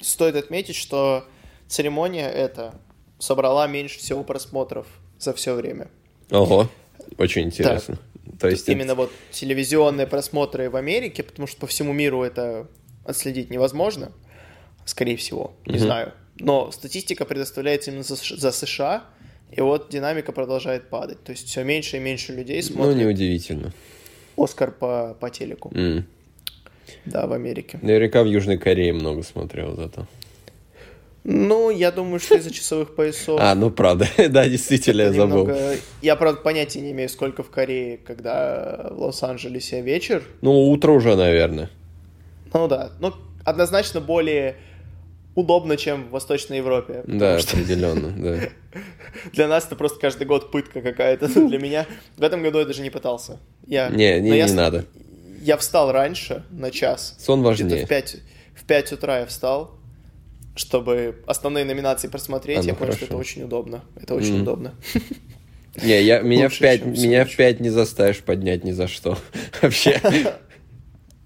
[0.00, 1.24] стоит отметить, что
[1.68, 2.74] церемония эта
[3.18, 4.86] собрала меньше всего просмотров
[5.18, 5.88] за все время.
[6.30, 6.68] Ого,
[7.18, 7.98] очень интересно.
[8.40, 8.94] То есть Именно это...
[8.94, 12.68] вот телевизионные просмотры в Америке, потому что по всему миру это
[13.04, 14.12] отследить невозможно,
[14.84, 15.84] скорее всего, не угу.
[15.84, 16.12] знаю.
[16.38, 19.04] Но статистика предоставляется именно за, за США,
[19.50, 21.22] и вот динамика продолжает падать.
[21.22, 22.96] То есть все меньше и меньше людей ну, смотрят.
[22.96, 23.72] Ну, неудивительно.
[24.36, 25.68] Оскар по, по телеку.
[25.70, 26.02] Mm.
[27.04, 27.78] Да, в Америке.
[27.82, 30.06] Наверняка в Южной Корее много смотрел зато.
[31.24, 33.40] Ну, я думаю, что из-за часовых поясов.
[33.40, 35.50] А, ну правда, да, действительно, я забыл.
[36.02, 40.22] Я, правда, понятия не имею, сколько в Корее, когда в Лос-Анджелесе вечер.
[40.42, 41.70] Ну, утро уже, наверное.
[42.52, 44.56] Ну да, ну, однозначно более
[45.34, 47.02] удобно, чем в Восточной Европе.
[47.06, 47.56] Да, что...
[47.56, 48.80] определенно, да.
[49.32, 51.28] Для нас это просто каждый год пытка какая-то.
[51.28, 51.86] Для меня
[52.18, 53.38] в этом году я даже не пытался.
[53.66, 53.88] Я...
[53.88, 54.84] Не, не, не надо.
[55.40, 57.16] Я встал раньше на час.
[57.18, 57.86] Сон важнее.
[57.86, 58.16] В 5,
[58.54, 59.72] в 5 утра я встал,
[60.54, 62.58] чтобы основные номинации просмотреть.
[62.58, 63.84] А, ну я понял, что это очень удобно.
[63.96, 64.42] Это очень mm.
[64.42, 64.74] удобно.
[65.82, 69.18] Не, я, меня, Лучше, в 5, меня в 5 не заставишь поднять ни за что.
[69.62, 70.00] Вообще.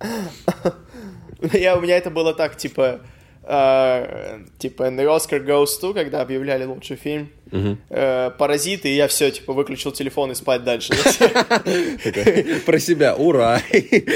[1.53, 3.01] Я, у меня это было так, типа,
[3.49, 7.79] Uh, типа The Oscar Goes To, когда объявляли лучший фильм, uh-huh.
[7.89, 10.93] uh, Паразиты, и я все, типа, выключил телефон и спать дальше.
[12.67, 13.63] Про себя, ура!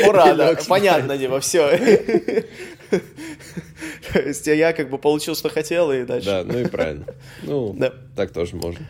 [0.07, 2.45] Ура, да, понятно, типа, все.
[4.13, 6.27] То есть я как бы получил, что хотел, и дальше.
[6.27, 7.07] Да, ну и правильно.
[7.43, 7.77] Ну,
[8.17, 8.87] так тоже можно.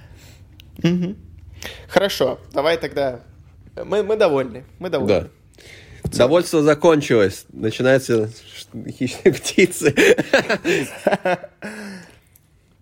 [1.88, 3.20] Хорошо, давай тогда.
[3.76, 5.30] Мы, мы довольны, мы довольны.
[6.02, 6.18] Да.
[6.18, 7.46] Довольство закончилось.
[7.52, 8.30] Начинаются
[8.88, 9.94] хищные птицы.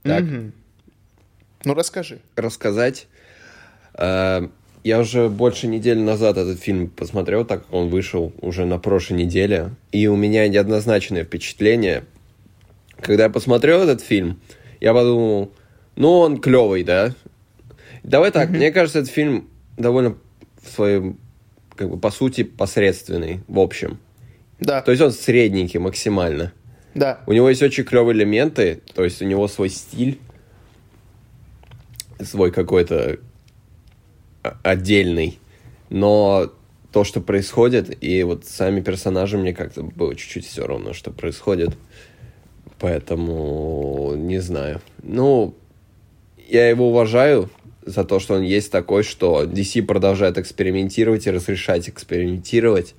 [0.02, 0.24] Так.
[1.62, 2.20] Ну, расскажи.
[2.36, 3.06] Рассказать.
[4.82, 9.18] Я уже больше недели назад этот фильм посмотрел, так как он вышел уже на прошлой
[9.18, 9.70] неделе.
[9.92, 12.04] И у меня неоднозначное впечатление.
[13.00, 14.40] Когда я посмотрел этот фильм,
[14.80, 15.52] я подумал,
[15.96, 17.14] ну, он клевый, да?
[18.02, 20.16] Давай так, мне кажется, этот фильм довольно
[20.62, 21.18] в своем
[21.76, 23.98] как бы, по сути, посредственный, в общем.
[24.60, 24.82] Да.
[24.82, 26.52] То есть он средненький максимально.
[26.94, 27.20] Да.
[27.26, 30.18] У него есть очень клевые элементы, то есть у него свой стиль,
[32.22, 33.18] свой какой-то
[34.42, 35.38] отдельный.
[35.88, 36.52] Но
[36.92, 41.76] то, что происходит, и вот сами персонажи, мне как-то было чуть-чуть все равно, что происходит.
[42.78, 44.80] Поэтому не знаю.
[45.02, 45.54] Ну,
[46.48, 47.50] я его уважаю,
[47.84, 52.94] за то, что он есть такой, что DC продолжает экспериментировать и разрешать экспериментировать.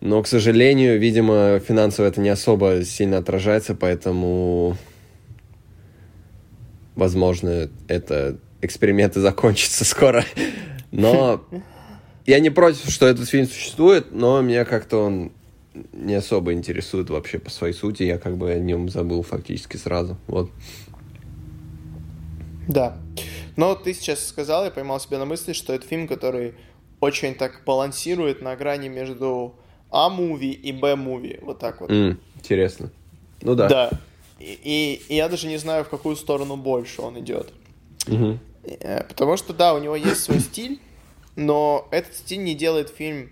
[0.00, 4.76] Но, к сожалению, видимо, финансово это не особо сильно отражается, поэтому,
[6.94, 10.24] возможно, это эксперименты закончатся скоро.
[10.90, 11.44] Но
[12.26, 15.32] я не против, что этот фильм существует, но меня как-то он
[15.92, 18.02] не особо интересует вообще по своей сути.
[18.02, 20.16] Я как бы о нем забыл фактически сразу.
[20.26, 20.50] Вот.
[22.68, 22.96] Да.
[23.56, 26.54] Но ты сейчас сказал, я поймал себя на мысли, что это фильм, который
[27.00, 29.54] очень так балансирует на грани между
[29.90, 31.38] А-муви и Б-муви.
[31.42, 31.90] Вот так вот.
[31.90, 32.90] Mm, интересно.
[33.42, 33.68] Ну да.
[33.68, 33.90] Да.
[34.38, 37.52] И, и, и я даже не знаю, в какую сторону больше он идет.
[38.06, 38.38] Mm-hmm.
[39.08, 40.80] Потому что, да, у него есть свой стиль,
[41.36, 43.30] но этот стиль не делает фильм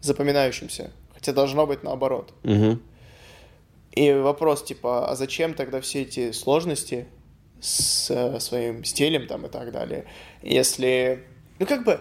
[0.00, 0.90] запоминающимся.
[1.14, 2.32] Хотя должно быть наоборот.
[2.42, 2.78] Mm-hmm.
[3.92, 7.06] И вопрос, типа, а зачем тогда все эти сложности,
[7.60, 10.04] с э, своим стилем там и так далее.
[10.42, 11.24] Если...
[11.58, 12.00] Ну, как бы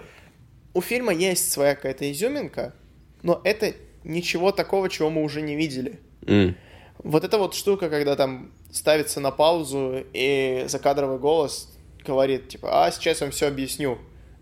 [0.73, 2.75] у фильма есть своя какая-то изюминка,
[3.23, 5.99] но это ничего такого, чего мы уже не видели.
[6.21, 6.55] Mm.
[6.99, 11.75] Вот эта вот штука, когда там ставится на паузу, и закадровый голос
[12.07, 13.97] говорит, типа, а, сейчас я вам все объясню.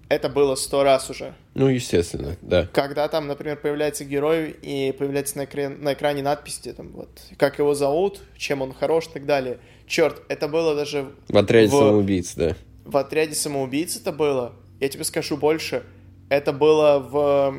[0.07, 1.34] Это было сто раз уже.
[1.55, 2.68] Ну, естественно, да.
[2.72, 7.57] Когда там, например, появляется герой, и появляется на, экране, на экране надписи, там, вот, как
[7.57, 11.11] его зовут, чем он хорош и так далее– Черт, это было даже...
[11.28, 11.72] В отряде в...
[11.72, 12.55] самоубийц, да.
[12.84, 14.53] В отряде самоубийц это было.
[14.80, 15.84] Я тебе скажу больше.
[16.30, 17.55] Это было в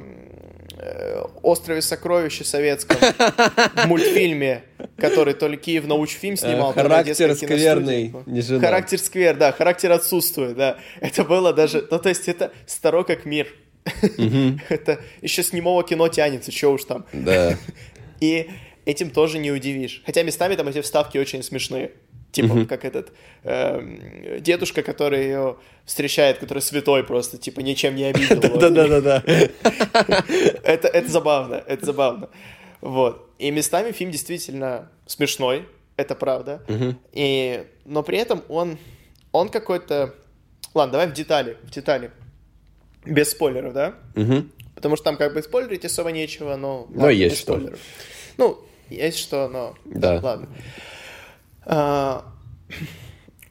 [1.42, 2.98] «Острове сокровища» советском,
[3.86, 4.64] мультфильме,
[4.98, 8.14] который то ли Киев научфильм э, снимал, Характер скверный,
[8.60, 10.78] Характер сквер, да, характер отсутствует, да.
[11.00, 11.86] Это было даже...
[11.90, 13.48] Ну, то есть это старо как мир.
[14.68, 17.06] Это еще с немого кино тянется, что уж там.
[17.12, 17.56] Да.
[18.20, 18.50] И
[18.84, 20.02] этим тоже не удивишь.
[20.04, 21.92] Хотя местами там эти вставки очень смешные.
[22.36, 22.66] Типа, mm-hmm.
[22.66, 23.12] как этот
[23.44, 25.56] э, дедушка, который ее
[25.86, 28.38] встречает, который святой просто, типа, ничем не обидел.
[28.38, 29.22] Да-да-да-да.
[30.62, 32.28] Это это забавно, это забавно.
[32.82, 33.30] Вот.
[33.38, 35.66] И местами фильм действительно смешной,
[35.96, 36.60] это правда.
[37.12, 38.76] И, но при этом он,
[39.32, 40.14] он какой-то...
[40.74, 42.10] Ладно, давай в детали, в детали.
[43.06, 43.94] Без спойлеров, да?
[44.74, 46.86] Потому что там как бы спойлерить особо нечего, но...
[46.90, 47.58] Но есть что.
[48.36, 48.58] Ну,
[48.90, 49.74] есть что, но...
[49.86, 50.20] Да.
[50.22, 50.48] Ладно.
[51.66, 52.24] А,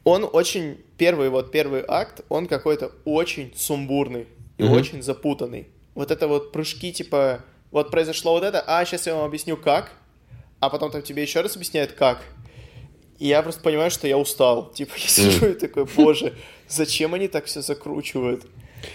[0.04, 0.78] он очень...
[0.96, 4.26] Первый вот первый акт, он какой-то очень сумбурный.
[4.56, 4.74] и mm-hmm.
[4.74, 5.66] очень запутанный.
[5.94, 9.92] Вот это вот прыжки, типа, вот произошло вот это, а сейчас я вам объясню как,
[10.60, 12.22] а потом там тебе еще раз объясняют как.
[13.18, 14.70] И я просто понимаю, что я устал.
[14.74, 15.52] Типа, я сижу mm.
[15.52, 16.34] и такой, боже,
[16.68, 18.46] зачем они так все закручивают?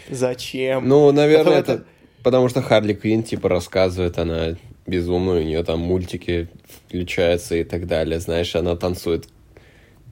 [0.10, 0.88] Зачем?
[0.88, 1.72] Ну, наверное, это...
[1.74, 1.86] это
[2.24, 4.56] потому что Харли Квин, типа, рассказывает, она
[4.86, 6.50] безумная, у нее там мультики
[6.92, 8.20] включаются и так далее.
[8.20, 9.28] Знаешь, она танцует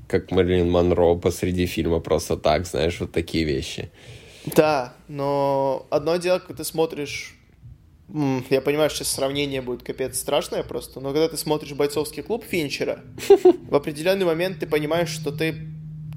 [0.08, 3.92] как Мэрилин Монро посреди фильма просто так, знаешь, вот такие вещи.
[4.46, 7.36] Да, но одно дело, когда ты смотришь
[8.50, 12.44] я понимаю, что сейчас сравнение будет капец страшное просто, но когда ты смотришь бойцовский клуб
[12.44, 13.02] Финчера,
[13.70, 15.68] в определенный момент ты понимаешь, что ты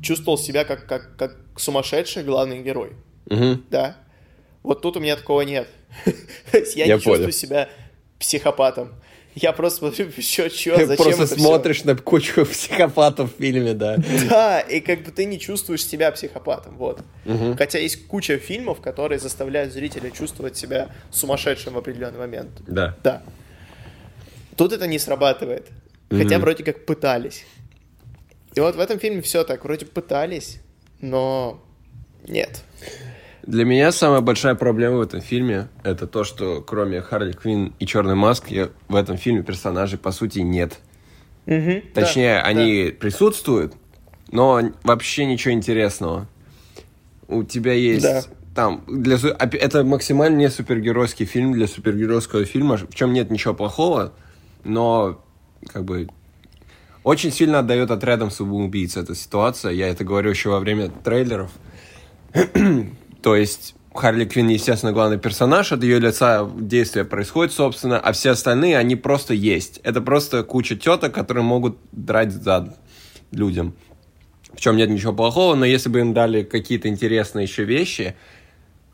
[0.02, 2.92] чувствовал себя как, как, как сумасшедший главный герой.
[3.26, 3.64] Угу.
[3.68, 3.98] Да.
[4.62, 5.68] Вот тут у меня такого нет.
[6.06, 7.00] я, я не понял.
[7.00, 7.68] чувствую себя
[8.18, 8.94] психопатом.
[9.34, 11.86] Я просто смотрю, что, что, зачем Просто смотришь все?
[11.86, 13.98] на кучу психопатов в фильме, да.
[14.28, 17.00] Да, и как бы ты не чувствуешь себя психопатом, вот.
[17.24, 17.56] Угу.
[17.56, 22.50] Хотя есть куча фильмов, которые заставляют зрителя чувствовать себя сумасшедшим в определенный момент.
[22.66, 22.96] Да.
[23.02, 23.22] Да.
[24.56, 25.68] Тут это не срабатывает.
[26.10, 26.42] Хотя угу.
[26.42, 27.44] вроде как пытались.
[28.54, 30.60] И вот в этом фильме все так, вроде пытались,
[31.00, 31.62] но
[32.28, 32.62] нет.
[33.46, 37.86] Для меня самая большая проблема в этом фильме это то, что кроме Харли Квин и
[37.86, 40.78] Черной маски в этом фильме персонажей по сути нет.
[41.46, 42.98] Угу, Точнее, да, они да.
[43.00, 43.74] присутствуют,
[44.30, 46.28] но вообще ничего интересного.
[47.26, 48.22] У тебя есть да.
[48.54, 54.12] там для это максимально не супергеройский фильм для супергеройского фильма, в чем нет ничего плохого,
[54.62, 55.20] но
[55.72, 56.08] как бы
[57.02, 59.72] очень сильно отдает отрядом самоубийц эта ситуация.
[59.72, 61.50] Я это говорю еще во время трейлеров.
[63.22, 68.30] То есть Харли Квинн, естественно, главный персонаж, от ее лица действие происходит, собственно, а все
[68.30, 69.80] остальные, они просто есть.
[69.84, 72.76] Это просто куча теток, которые могут драть зад
[73.30, 73.74] людям.
[74.52, 78.16] В чем нет ничего плохого, но если бы им дали какие-то интересные еще вещи,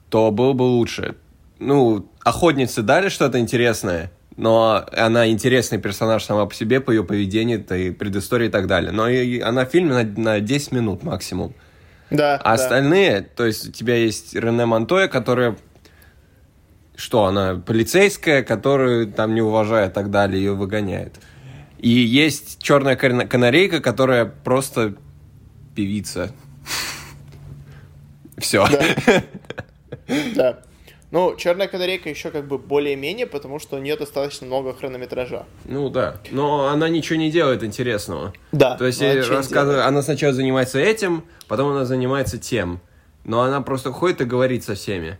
[0.09, 1.17] то было бы лучше.
[1.59, 7.65] Ну, охотницы дали что-то интересное, но она интересный персонаж сама по себе, по ее поведению,
[7.77, 8.93] и предыстории и так далее.
[8.93, 11.55] Но и она в фильме на, на 10 минут максимум.
[12.11, 12.37] Да.
[12.37, 12.53] А да.
[12.53, 15.57] остальные, то есть у тебя есть Рене Монтоя, которая
[16.97, 21.15] что она полицейская, которую там не уважает и так далее, ее выгоняет.
[21.79, 24.95] И есть черная канарейка, которая просто
[25.77, 26.33] певица.
[28.39, 28.67] Все.
[30.35, 30.59] Да.
[31.11, 35.47] Ну, Черная канарейка еще как бы более-менее, потому что у нее достаточно много хронометража.
[35.65, 36.21] Ну да.
[36.31, 38.35] Но она ничего не делает интересного.
[38.53, 38.77] Да.
[38.77, 42.81] То есть я рассказываю, она сначала занимается этим, потом она занимается тем.
[43.25, 45.19] Но она просто ходит и говорит со всеми.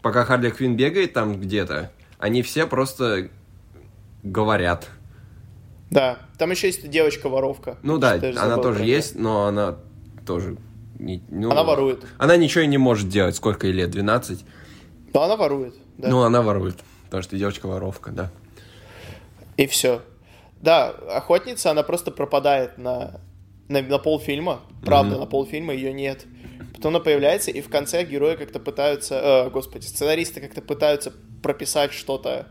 [0.00, 3.28] Пока Харли Квин бегает там где-то, они все просто
[4.22, 4.88] говорят.
[5.90, 7.78] Да, там еще есть девочка-воровка.
[7.82, 9.76] Ну да, она тоже есть, но она
[10.26, 10.56] тоже...
[10.98, 12.04] Не, ну, она ворует.
[12.18, 13.36] Она ничего не может делать.
[13.36, 13.90] Сколько ей лет?
[13.90, 14.44] 12?
[15.14, 15.74] Но она ворует.
[15.96, 16.08] Да.
[16.08, 16.76] Ну, она ворует.
[17.04, 18.30] Потому что девочка-воровка, да.
[19.56, 20.02] И все.
[20.60, 23.20] Да, охотница, она просто пропадает на,
[23.68, 24.60] на, на полфильма.
[24.84, 25.20] Правда, mm-hmm.
[25.20, 26.26] на полфильма ее нет.
[26.74, 29.46] Потом она появляется, и в конце герои как-то пытаются...
[29.46, 32.48] Э, господи, сценаристы как-то пытаются прописать что-то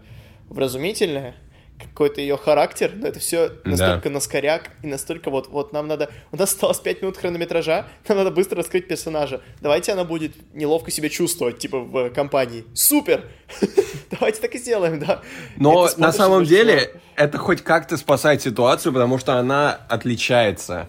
[0.49, 1.35] вразумительное
[1.79, 4.15] какой-то ее характер, но это все настолько да.
[4.15, 8.31] наскоряк и настолько вот, вот нам надо, у нас осталось 5 минут хронометража, нам надо
[8.31, 9.41] быстро раскрыть персонажа.
[9.61, 12.65] Давайте она будет неловко себя чувствовать, типа, в компании.
[12.73, 13.25] Супер!
[14.11, 15.21] Давайте так и сделаем, да.
[15.57, 20.87] Но на самом деле это хоть как-то спасает ситуацию, потому что она отличается.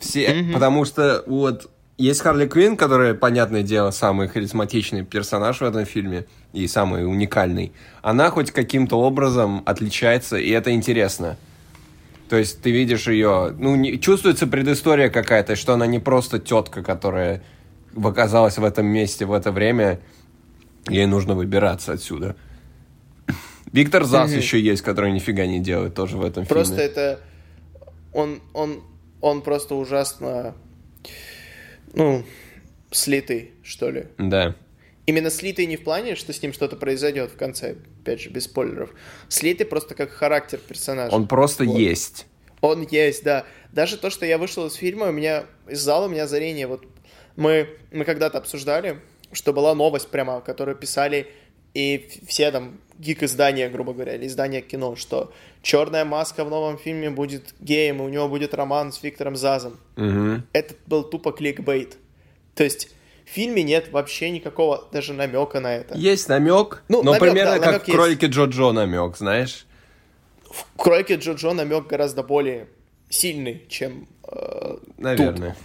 [0.00, 5.84] Все, потому что вот есть Харли Квинн, которая, понятное дело, самый харизматичный персонаж в этом
[5.84, 7.72] фильме и самый уникальный.
[8.02, 11.36] Она хоть каким-то образом отличается, и это интересно.
[12.28, 16.84] То есть ты видишь ее, ну, не, чувствуется предыстория какая-то, что она не просто тетка,
[16.84, 17.42] которая
[17.96, 19.98] оказалась в этом месте в это время,
[20.88, 22.36] ей нужно выбираться отсюда.
[23.72, 24.36] Виктор Зас mm-hmm.
[24.36, 26.90] еще есть, который нифига не делает тоже в этом просто фильме.
[26.90, 27.20] Просто это...
[28.12, 28.82] Он, он,
[29.20, 30.54] он просто ужасно
[31.94, 32.24] ну,
[32.90, 34.06] слитый, что ли.
[34.18, 34.54] Да.
[35.06, 38.44] Именно слитый не в плане, что с ним что-то произойдет в конце, опять же, без
[38.44, 38.90] спойлеров.
[39.28, 41.14] Слитый просто как характер персонажа.
[41.14, 41.78] Он просто вот.
[41.78, 42.26] есть.
[42.60, 43.46] Он есть, да.
[43.72, 46.66] Даже то, что я вышел из фильма, у меня из зала у меня озарение.
[46.66, 46.84] Вот
[47.36, 49.00] мы, мы когда-то обсуждали,
[49.32, 51.28] что была новость прямо, которую писали
[51.72, 55.32] и все там гик-издания, грубо говоря, или издания кино, что
[55.62, 59.78] Черная маска в новом фильме будет геем, и у него будет роман с Виктором Зазом.
[59.96, 60.42] Угу.
[60.52, 61.96] Это был тупо кликбейт.
[62.54, 62.90] То есть
[63.26, 65.96] в фильме нет вообще никакого даже намека на это.
[65.96, 69.66] Есть намек, ну, но намек, примерно да, как в кролике Джо-Джо намек, знаешь?
[70.48, 72.68] В кролике Джо-Джо намек гораздо более
[73.10, 75.50] сильный, чем э, Наверное.
[75.50, 75.58] Тут.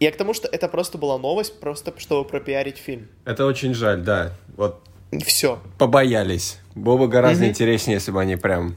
[0.00, 3.08] Я к тому, что это просто была новость, просто чтобы пропиарить фильм.
[3.24, 4.32] Это очень жаль, да.
[4.56, 4.80] Вот
[5.24, 5.60] Все.
[5.78, 6.58] побоялись.
[6.74, 7.50] Было бы гораздо Мгм.
[7.50, 8.76] интереснее, если бы они прям...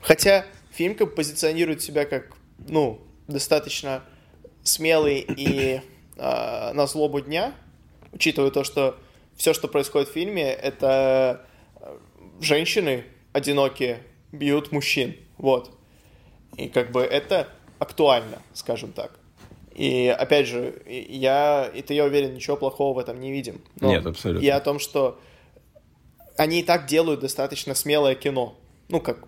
[0.00, 4.02] Хотя фильм как бы позиционирует себя как, ну, достаточно
[4.62, 5.80] смелый и
[6.16, 7.54] э, на злобу дня,
[8.12, 8.98] учитывая то, что
[9.36, 11.46] все, что происходит в фильме, это
[11.80, 11.96] э,
[12.40, 14.00] женщины одинокие
[14.32, 15.70] бьют мужчин, вот.
[16.56, 17.48] И как бы это
[17.78, 19.18] актуально, скажем так.
[19.74, 23.60] И опять же, и- я, это я уверен, ничего плохого в этом не видим.
[23.80, 24.44] Но Нет, абсолютно.
[24.44, 25.18] И о том, что
[26.36, 28.56] они и так делают достаточно смелое кино.
[28.88, 29.18] Ну, как,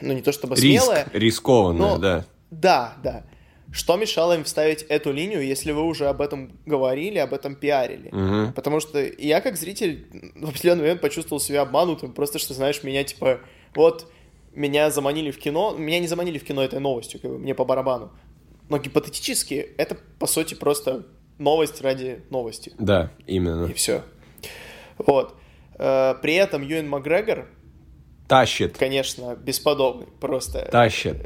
[0.00, 2.24] ну не то чтобы Риск, смелое, рискованное, но- да.
[2.50, 3.24] да, да.
[3.72, 8.08] Что мешало им вставить эту линию, если вы уже об этом говорили, об этом пиарили?
[8.10, 8.52] Мгм.
[8.52, 12.12] Потому что я, как зритель, в определенный момент почувствовал себя обманутым.
[12.12, 13.40] Просто что, знаешь, меня типа,
[13.76, 14.10] вот,
[14.52, 15.76] меня заманили в кино.
[15.78, 18.10] Меня не заманили в кино этой новостью, как бы, мне по барабану.
[18.68, 21.06] Но гипотетически это, по сути, просто
[21.38, 22.72] новость ради новости.
[22.76, 23.66] Да, именно.
[23.66, 24.02] И все.
[24.98, 25.36] Вот.
[25.82, 27.46] Э, При этом Юэн Макгрегор,
[28.28, 30.06] Тащит, конечно, бесподобный.
[30.20, 30.68] Просто.
[30.70, 31.16] тащит.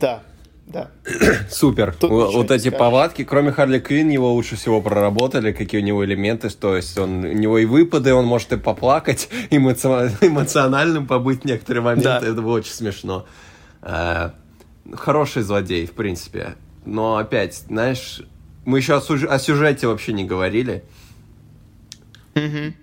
[0.00, 0.22] Да,
[0.66, 0.90] да.
[1.50, 1.94] Супер.
[1.98, 2.78] Тут вот эти скажешь.
[2.78, 7.24] повадки, кроме Харли Квинн, его лучше всего проработали, какие у него элементы, то есть он,
[7.24, 12.18] у него и выпады, он может и поплакать, эмоци- эмоциональным побыть в некоторые моменты, Да.
[12.18, 13.26] это было очень смешно.
[13.82, 14.30] Э,
[14.94, 16.54] Хороший злодей, в принципе.
[16.86, 18.22] Но опять, знаешь,
[18.64, 20.84] мы еще о, сюж- о сюжете вообще не говорили,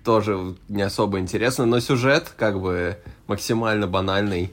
[0.04, 4.50] Тоже не особо интересно, но сюжет как бы максимально банальный.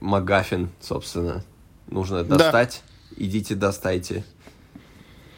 [0.00, 1.44] Магафин, собственно.
[1.88, 2.36] Нужно Да.
[2.36, 2.82] достать.
[3.16, 4.24] Идите, достайте.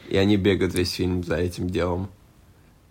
[0.09, 2.09] И они бегают весь фильм за этим делом.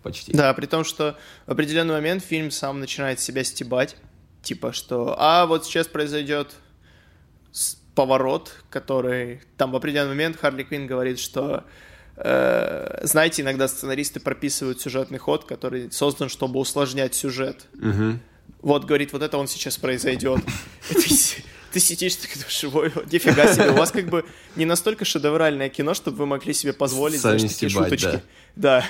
[0.03, 0.33] Почти.
[0.33, 1.17] Да, при том, что
[1.47, 3.95] в определенный момент фильм сам начинает себя стебать.
[4.41, 6.53] Типа, что, а вот сейчас произойдет
[7.95, 9.41] поворот, который...
[9.57, 11.63] Там в определенный момент Харли Квинн говорит, что
[12.15, 17.65] знаете, иногда сценаристы прописывают сюжетный ход, который создан, чтобы усложнять сюжет.
[17.73, 18.19] Мгм.
[18.61, 20.39] Вот, говорит, вот это он сейчас произойдет.
[20.89, 24.23] Ты, си- ты сидишь такой, думаешь, «Ой, вот нифига себе, у вас как бы
[24.55, 28.21] не настолько шедевральное кино, чтобы вы могли себе позволить, Сами знаешь, такие стебать, шуточки.
[28.55, 28.85] Да.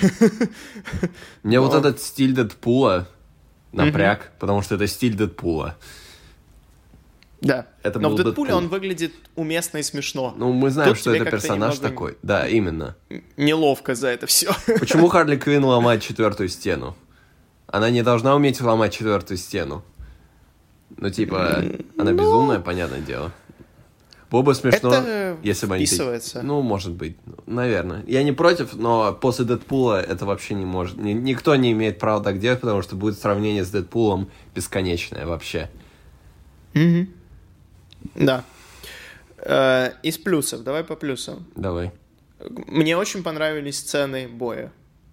[1.44, 3.08] Мне вот Но- этот стиль Дэдпула
[3.72, 5.78] напряг, потому что это стиль Дэдпула.
[7.44, 7.68] Да.
[7.84, 8.58] Это Но был в Дэдпуле Дэдпул.
[8.64, 10.34] он выглядит уместно и смешно.
[10.38, 12.18] Ну, мы знаем, Тут что это персонаж такой.
[12.24, 12.96] Да, именно.
[13.36, 14.54] Неловко за это все.
[14.80, 16.96] Почему Харли Квинн ломает четвертую стену?
[17.68, 19.84] Она не должна уметь ломать четвертую стену.
[20.98, 21.64] Ну, типа,
[21.98, 23.32] она ну- безумная, понятное дело.
[24.32, 25.86] Было бы смешно, Это если бы они...
[25.86, 26.42] вписывается.
[26.42, 28.04] Ну, может быть, наверное.
[28.08, 30.98] Я не против, но после Дэдпула это вообще не может...
[30.98, 35.70] ни- никто не имеет права так делать, потому что будет сравнение с Дэдпулом бесконечное вообще.
[38.16, 38.44] Да.
[39.38, 41.46] Э, Из плюсов, давай по плюсам.
[41.56, 41.92] Давай.
[42.68, 44.72] Мне очень понравились сцены боя.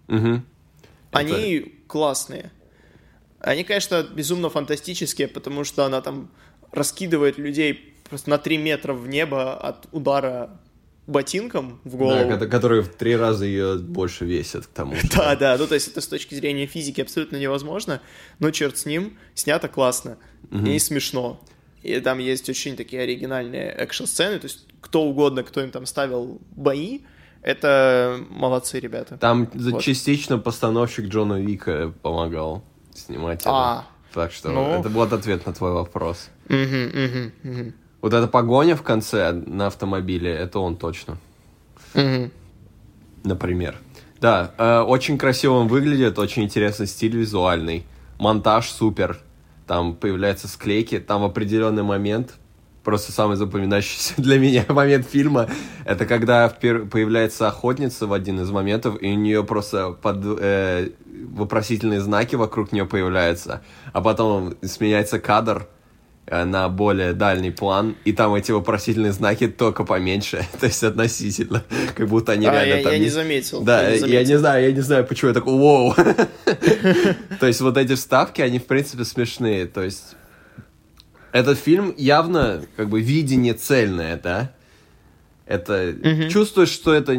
[0.08, 0.44] Мгм.
[1.12, 2.50] Они классные.
[3.40, 6.30] Они, конечно, безумно фантастические, потому что она там
[6.72, 10.60] раскидывает людей просто на 3 метра в небо от удара
[11.06, 12.38] ботинком в Да, голову.
[12.38, 15.08] ко- которые в три раза ее больше весят, к тому же.
[15.16, 18.00] Да, да, ну то есть это с точки зрения физики абсолютно невозможно,
[18.38, 20.18] но черт с ним, снято классно
[20.52, 21.40] и смешно.
[21.82, 26.38] И там есть очень такие оригинальные экшн-сцены, то есть кто угодно, кто им там ставил
[26.50, 27.00] бои,
[27.42, 29.16] это молодцы ребята.
[29.16, 29.82] Там Вот.
[29.82, 32.62] частично постановщик Джона Вика помогал
[32.94, 33.50] снимать это.
[33.50, 33.84] А.
[34.12, 34.80] Так что Ну.
[34.80, 36.28] это вот ответ на твой вопрос.
[36.48, 41.16] Мгм, мгм, мгм, Вот эта погоня в конце на автомобиле, это он точно,
[41.94, 42.30] мгм.
[43.24, 43.76] например.
[44.20, 47.86] Да, э, очень красиво он выглядит, очень интересный стиль визуальный.
[48.18, 49.18] Монтаж супер.
[49.70, 52.34] Там появляются склейки, там определенный момент,
[52.82, 55.48] просто самый запоминающийся для меня момент фильма,
[55.84, 62.00] это когда появляется охотница в один из моментов, и у нее просто под, э, вопросительные
[62.00, 63.62] знаки вокруг нее появляются,
[63.92, 65.68] а потом сменяется кадр,
[66.30, 71.64] на более дальний план, и там эти вопросительные знаки только поменьше, то есть относительно,
[71.96, 73.62] как будто они А, реально я, там я не- заметил.
[73.62, 74.28] Да, я я, не заметил.
[74.30, 75.94] не знаю, я не знаю, почему я такой, воу.
[77.40, 80.14] То есть вот эти вставки, они в принципе смешные, то есть
[81.32, 84.52] этот фильм явно как бы видение цельное, да?
[85.46, 85.94] Это
[86.30, 87.12] чувствуешь, что это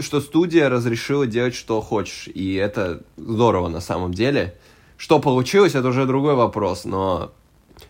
[0.00, 4.54] что студия разрешила делать что хочешь, и это здорово на самом деле.
[4.96, 7.32] Что получилось, это уже другой вопрос, но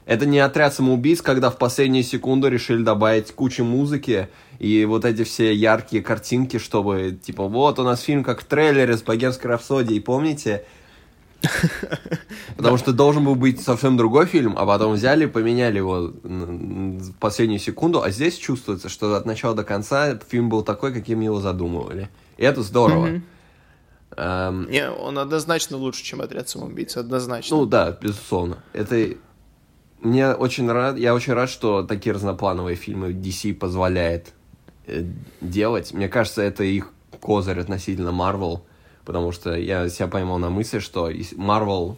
[0.07, 4.29] это не отряд самоубийц, когда в последнюю секунду решили добавить кучу музыки
[4.59, 8.97] и вот эти все яркие картинки, чтобы, типа, вот у нас фильм как в трейлере
[8.97, 10.65] с богемской рапсодией, помните?
[12.57, 17.61] Потому что должен был быть совсем другой фильм, а потом взяли, поменяли его в последнюю
[17.61, 22.09] секунду, а здесь чувствуется, что от начала до конца фильм был такой, каким его задумывали.
[22.39, 23.21] И это здорово.
[24.17, 24.69] Эм...
[24.69, 27.57] Не, он однозначно лучше, чем «Отряд самоубийц», однозначно.
[27.57, 28.59] Ну да, безусловно.
[28.73, 29.15] Это...
[30.01, 34.33] Мне очень рад, я очень рад, что такие разноплановые фильмы DC позволяет
[34.87, 35.05] э,
[35.41, 35.93] делать.
[35.93, 38.61] Мне кажется, это их козырь относительно Marvel
[39.09, 41.97] потому что я себя поймал на мысли, что Marvel,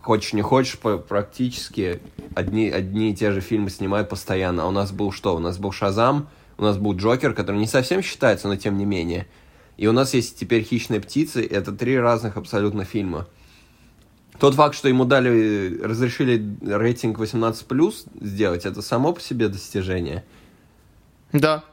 [0.00, 2.00] хочешь не хочешь, практически
[2.34, 4.64] одни, одни и те же фильмы снимают постоянно.
[4.64, 5.36] А у нас был что?
[5.36, 8.84] У нас был Шазам, у нас был Джокер, который не совсем считается, но тем не
[8.84, 9.28] менее.
[9.76, 13.28] И у нас есть теперь «Хищные птицы», это три разных абсолютно фильма.
[14.38, 20.24] Тот факт, что ему дали, разрешили рейтинг 18+, сделать, это само по себе достижение.
[21.32, 21.64] Да.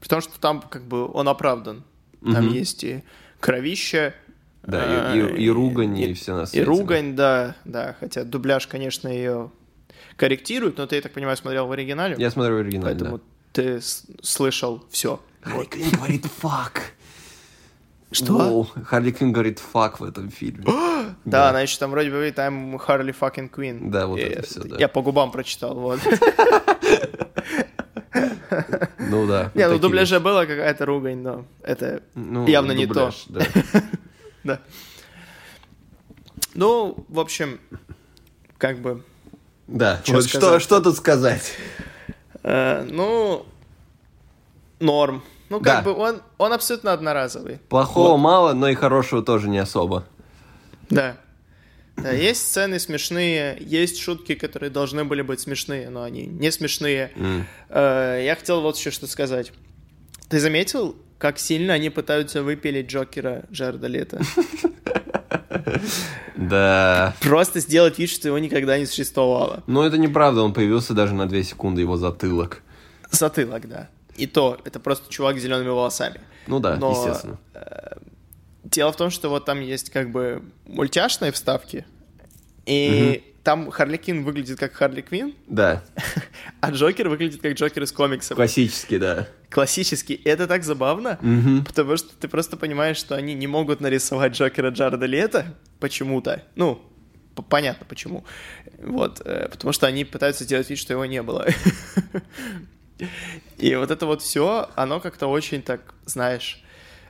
[0.00, 1.84] Потому что там как бы он оправдан.
[2.20, 2.54] Там угу.
[2.54, 3.02] есть и
[3.40, 4.14] кровище.
[4.62, 6.62] Да, и, и, и ругань, и, и все на свете.
[6.62, 7.96] И ругань, да, да.
[7.98, 9.50] Хотя дубляж, конечно, ее
[10.16, 12.16] корректирует, но ты, я так понимаю, смотрел в оригинале.
[12.18, 13.24] Я смотрел в оригинале, Поэтому да.
[13.52, 13.80] ты
[14.22, 15.20] слышал все.
[15.40, 16.92] Харли Квинн говорит «фак».
[18.12, 18.32] Что?
[18.32, 20.64] Ну, Харли Квинн говорит «фак» в этом фильме.
[20.66, 23.90] да, да, она еще там вроде бы говорит «I'm Harley fucking Queen».
[23.90, 24.76] Да, вот и, это все, да.
[24.78, 26.00] Я по губам прочитал, вот.
[28.98, 29.50] Ну да.
[29.54, 33.10] Не, ну в дубляже была какая-то ругань, но это ну, явно не то.
[34.44, 34.58] Да.
[36.54, 37.60] Ну, в общем,
[38.58, 39.04] как бы...
[39.68, 41.54] Да, вот что, что тут сказать?
[42.42, 43.46] Э, ну,
[44.80, 45.22] норм.
[45.52, 47.58] Ну, как бы он, он абсолютно одноразовый.
[47.68, 50.06] Плохого мало, но и хорошего тоже не особо.
[50.88, 51.16] Да.
[51.96, 57.12] Да, есть сцены смешные, есть шутки, которые должны были быть смешные, но они не смешные.
[57.68, 58.24] Mm.
[58.24, 59.52] Я хотел вот еще что сказать.
[60.30, 64.22] Ты заметил, как сильно они пытаются выпилить Джокера Джареда Лето?
[66.34, 67.14] Да.
[67.20, 69.62] Просто сделать вид, что его никогда не существовало.
[69.66, 72.62] Но это неправда, он появился даже на 2 секунды, его затылок.
[73.10, 73.88] Затылок, да.
[74.16, 76.20] И то, это просто чувак с зелеными волосами.
[76.46, 77.38] Ну да, Но, естественно.
[77.54, 77.96] Э,
[78.64, 81.84] Дело в том, что вот там есть как бы мультяшные вставки,
[82.64, 83.34] и угу.
[83.42, 85.34] там Харли Квинн выглядит как Харли Квинн.
[85.46, 85.82] Да.
[86.60, 88.36] А Джокер выглядит как Джокер из комиксов.
[88.36, 89.26] Классический, да.
[89.50, 90.14] Классический.
[90.14, 91.64] И это так забавно, угу.
[91.64, 96.44] потому что ты просто понимаешь, что они не могут нарисовать Джокера Джареда Лето почему-то.
[96.54, 96.80] Ну,
[97.48, 98.24] понятно почему.
[98.78, 101.46] Вот, э, потому что они пытаются сделать вид, что его не было.
[103.58, 106.62] И вот это вот все, оно как-то очень так, знаешь,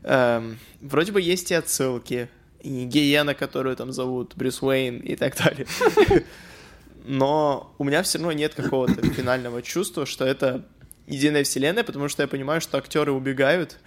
[0.05, 2.28] Эм, вроде бы есть и отсылки,
[2.61, 5.66] и гиена, которую там зовут Брюс Уэйн и так далее.
[7.05, 10.64] Но у меня все равно нет какого-то финального чувства, что это
[11.07, 13.78] единая вселенная, потому что я понимаю, что актеры убегают,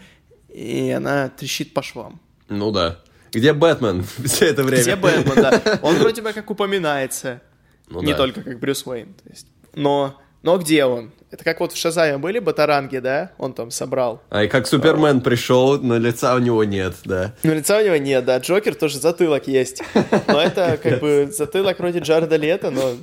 [0.50, 2.20] и она трещит по швам.
[2.50, 3.00] Ну да.
[3.32, 4.84] Где Бэтмен все это время?
[4.84, 5.80] Где Бэтмен, да.
[5.82, 7.42] Он вроде бы как упоминается.
[7.88, 8.18] Ну, не да.
[8.18, 9.14] только как Брюс Уэйн.
[9.14, 9.48] То есть.
[9.74, 11.12] Но но где он?
[11.32, 13.32] Это как вот в Шазаме были батаранги, да?
[13.40, 14.22] Он там собрал.
[14.30, 17.34] А и как Супермен а, пришел, но лица у него нет, да.
[17.42, 18.38] Ну, лица у него нет, да.
[18.38, 19.82] Джокер тоже затылок есть.
[20.28, 22.94] Но это как бы затылок вроде Джареда Лето, но,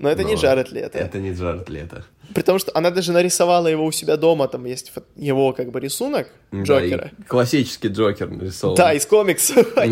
[0.00, 0.98] но это но не Джаред Лето.
[0.98, 2.04] Это не Джаред Лето.
[2.34, 5.80] При том, что она даже нарисовала его у себя дома, там есть его как бы
[5.80, 7.10] рисунок Джокера.
[7.16, 8.76] Да, классический Джокер нарисован.
[8.76, 9.86] Да, из комиксов, а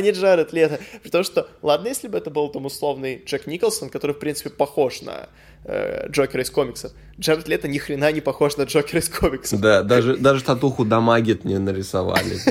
[0.00, 0.78] не Джаред Лето.
[1.02, 4.50] При том, что, ладно, если бы это был там условный Джек Николсон, который, в принципе,
[4.50, 5.28] похож на
[5.64, 6.92] э, Джокера из комиксов.
[7.18, 9.60] Джаред Лето ни хрена не похож на Джокера из комиксов.
[9.60, 12.36] Да, даже, даже татуху Дамагет не нарисовали.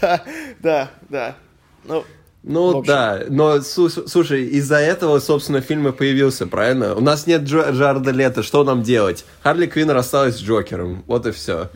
[0.00, 0.24] Да,
[0.60, 1.36] да, да.
[1.84, 2.04] Ну,
[2.42, 6.94] ну да, но слушай, из-за этого, собственно, фильм и появился, правильно?
[6.94, 9.24] У нас нет Джо Джарда Лето, что нам делать?
[9.42, 11.70] Харли Квинн рассталась с Джокером, вот и все.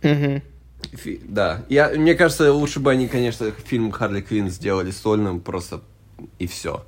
[0.00, 5.80] Фи да, я, мне кажется, лучше бы они, конечно, фильм Харли Квинн сделали сольным, просто
[6.38, 6.84] и все.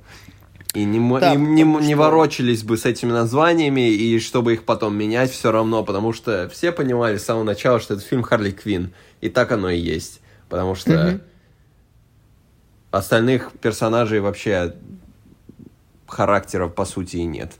[0.73, 1.85] И не, да, не, не, что...
[1.85, 6.49] не ворочались бы с этими названиями, и чтобы их потом менять все равно, потому что
[6.49, 10.21] все понимали с самого начала, что это фильм Харли Квин, и так оно и есть.
[10.47, 11.21] Потому что mm-hmm.
[12.91, 14.75] Остальных персонажей вообще
[16.07, 17.53] характеров по сути и нет.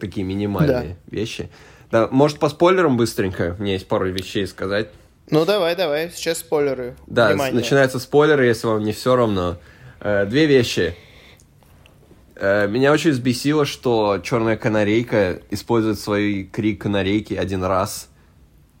[0.00, 1.16] Такие минимальные да.
[1.16, 1.50] вещи.
[1.90, 3.54] Да, может, по спойлерам быстренько?
[3.58, 4.88] У меня есть пару вещей сказать.
[5.30, 6.96] Ну, давай, давай, сейчас спойлеры.
[7.06, 7.54] Да, Внимание.
[7.54, 9.58] начинаются спойлеры, если вам не все равно.
[10.00, 10.96] Э, две вещи.
[12.36, 18.08] Э, меня очень взбесило, что черная канарейка использует свой крик канарейки один раз,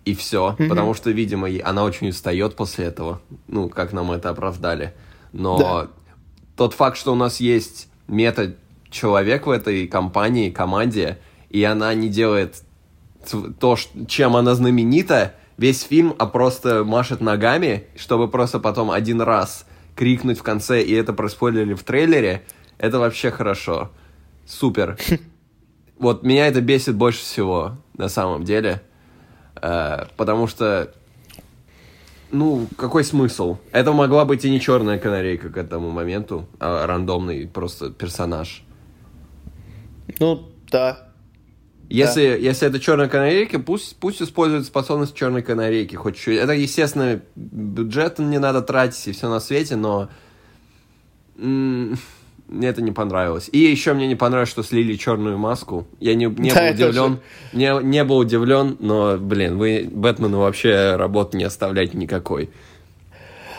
[0.04, 0.56] и все.
[0.58, 0.68] Mm-hmm.
[0.68, 3.20] Потому что, видимо, она очень устает после этого.
[3.46, 4.94] Ну, как нам это оправдали.
[5.32, 5.88] Но да.
[6.56, 11.18] тот факт, что у нас есть мета-человек в этой компании, команде,
[11.50, 12.62] и она не делает
[13.58, 13.76] то,
[14.08, 20.38] чем она знаменита, весь фильм, а просто машет ногами, чтобы просто потом один раз крикнуть
[20.38, 22.42] в конце, и это проспойлерили в трейлере,
[22.78, 23.90] это вообще хорошо.
[24.46, 24.98] Супер.
[25.98, 28.82] Вот меня это бесит больше всего, на самом деле.
[29.54, 30.92] Э, потому что,
[32.32, 33.58] ну, какой смысл?
[33.72, 38.64] Это могла быть и не черная канарейка к этому моменту, а рандомный просто персонаж.
[40.18, 41.08] Ну, да.
[41.88, 42.36] Если, да.
[42.36, 45.94] если это черная канарейка, пусть, пусть используют способность черной канарейки.
[45.94, 46.38] Хоть чуть.
[46.38, 50.08] Это, естественно, бюджет не надо тратить и все на свете, но
[52.52, 53.48] мне это не понравилось.
[53.52, 55.86] И еще мне не понравилось, что слили черную маску.
[55.98, 57.20] Я не, не да, был удивлен.
[57.52, 62.50] Не, не был удивлен, но, блин, вы Бэтмену вообще работы не оставляете никакой.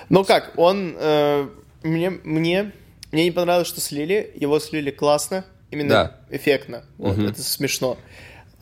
[0.10, 0.96] Ну как, он...
[0.98, 1.48] Э,
[1.84, 2.72] мне, мне,
[3.12, 4.32] мне не понравилось, что слили.
[4.36, 5.46] Его слили классно.
[5.72, 6.18] Именно да.
[6.30, 6.84] эффектно.
[6.98, 7.28] Вот, угу.
[7.28, 7.98] Это смешно.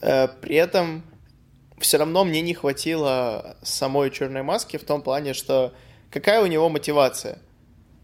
[0.02, 1.04] Э, при этом
[1.80, 5.74] все равно мне не хватило самой черной маски в том плане, что
[6.10, 7.40] какая у него мотивация?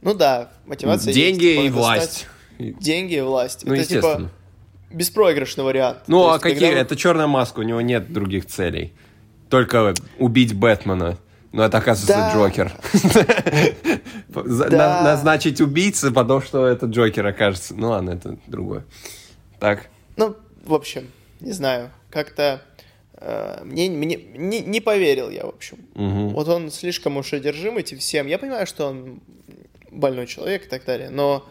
[0.01, 2.27] Ну да, мотивация Деньги есть, типа, и власть.
[2.59, 3.65] Деньги и власть.
[3.65, 4.29] Ну, это типа
[4.91, 5.99] беспроигрышный вариант.
[6.07, 6.59] Ну, То а какие?
[6.59, 6.79] Когда...
[6.79, 8.93] Это черная маска, у него нет других целей.
[9.49, 11.17] Только убить Бэтмена.
[11.53, 12.33] Но это, оказывается, да.
[12.33, 12.71] Джокер.
[14.29, 15.01] Да.
[15.03, 17.73] Назначить убийцы, потому что это Джокер окажется.
[17.73, 18.85] Ну ладно, это другое.
[19.59, 19.89] Так.
[20.15, 21.07] Ну, в общем,
[21.39, 21.89] не знаю.
[22.11, 22.61] Как-то
[23.13, 25.79] э, мне, мне не, не поверил я, в общем.
[25.95, 26.29] Угу.
[26.29, 28.27] Вот он слишком уж одержим этим всем.
[28.27, 29.21] Я понимаю, что он
[29.97, 31.47] больной человек и так далее, но,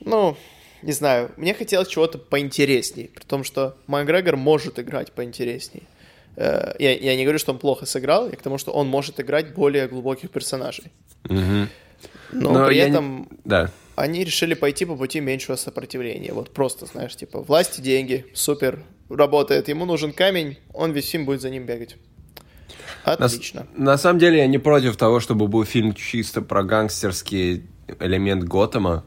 [0.00, 0.36] ну,
[0.82, 5.84] не знаю, мне хотелось чего-то поинтересней, при том, что Макгрегор может играть поинтересней.
[6.36, 9.18] Э, я, я не говорю, что он плохо сыграл, я к тому, что он может
[9.20, 10.92] играть более глубоких персонажей.
[11.24, 11.68] Угу.
[12.32, 13.38] Но, Но при этом не...
[13.44, 13.70] да.
[13.94, 16.32] они решили пойти по пути меньшего сопротивления.
[16.32, 19.68] Вот просто, знаешь, типа, власти, деньги, супер, работает.
[19.68, 21.96] Ему нужен камень, он весь фильм будет за ним бегать.
[23.06, 23.66] Отлично.
[23.76, 27.64] На, на самом деле я не против того, чтобы был фильм чисто про гангстерский
[28.00, 29.04] элемент Готэма.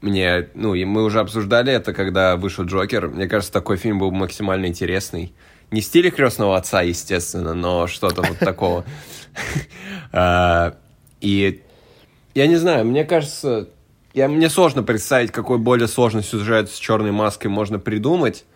[0.00, 3.08] Мне, ну, и мы уже обсуждали это, когда вышел Джокер.
[3.08, 5.34] Мне кажется, такой фильм был максимально интересный.
[5.70, 8.84] Не в стиле крестного отца, естественно, но что-то вот такого.
[10.10, 10.74] А,
[11.20, 11.62] и
[12.34, 13.68] я не знаю, мне кажется,
[14.14, 18.46] я, мне сложно представить, какой более сложный сюжет с черной маской можно придумать.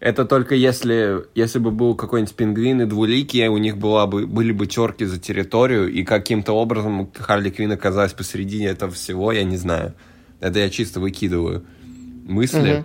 [0.00, 4.50] Это только если, если бы был какой-нибудь пингвин и двуликий, у них была бы, были
[4.50, 9.58] бы терки за территорию, и каким-то образом Харли Квин оказалась посередине этого всего, я не
[9.58, 9.94] знаю.
[10.40, 11.66] Это я чисто выкидываю
[12.24, 12.78] мысли.
[12.78, 12.84] Угу.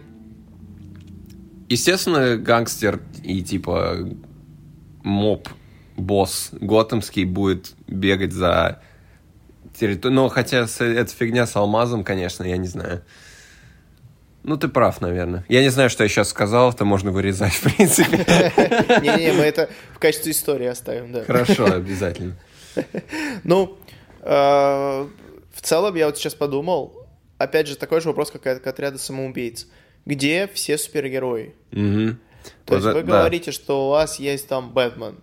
[1.70, 4.10] Естественно, гангстер и типа
[5.02, 5.48] моб,
[5.96, 8.82] босс готэмский будет бегать за
[9.74, 10.16] территорию.
[10.16, 13.04] Но хотя это фигня с алмазом, конечно, я не знаю.
[14.48, 15.44] Ну, ты прав, наверное.
[15.50, 18.18] Я не знаю, что я сейчас сказал, это можно вырезать, в принципе.
[19.02, 21.24] Не-не, мы это в качестве истории оставим, да.
[21.24, 22.36] Хорошо, обязательно.
[23.44, 23.80] Ну,
[24.22, 29.00] э, в целом, я вот сейчас подумал, опять же, такой же вопрос, как от отряда
[29.00, 29.66] самоубийц.
[30.06, 31.56] Где все супергерои?
[31.72, 35.18] То есть вы говорите, что у вас есть там Бэтмен,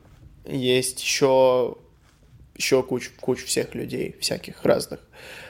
[0.44, 1.76] есть еще
[2.56, 5.00] еще куча, куча всех людей, всяких разных.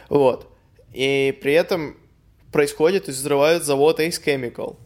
[0.09, 0.47] Вот.
[0.93, 1.97] И при этом
[2.53, 4.77] происходит, то есть взрывают завод Ace Chemical.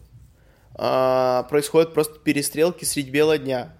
[0.75, 3.73] А, происходят просто перестрелки средь бела дня.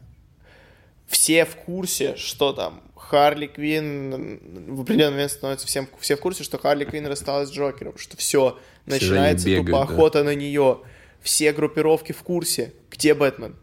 [1.07, 6.43] Все в курсе, что там Харли Квин в определенный момент становится всем, все в курсе,
[6.43, 10.81] что Харли Квин рассталась с Джокером, что все, начинается бегают, тупо охота на нее.
[11.21, 13.55] Все группировки в курсе, где Бэтмен.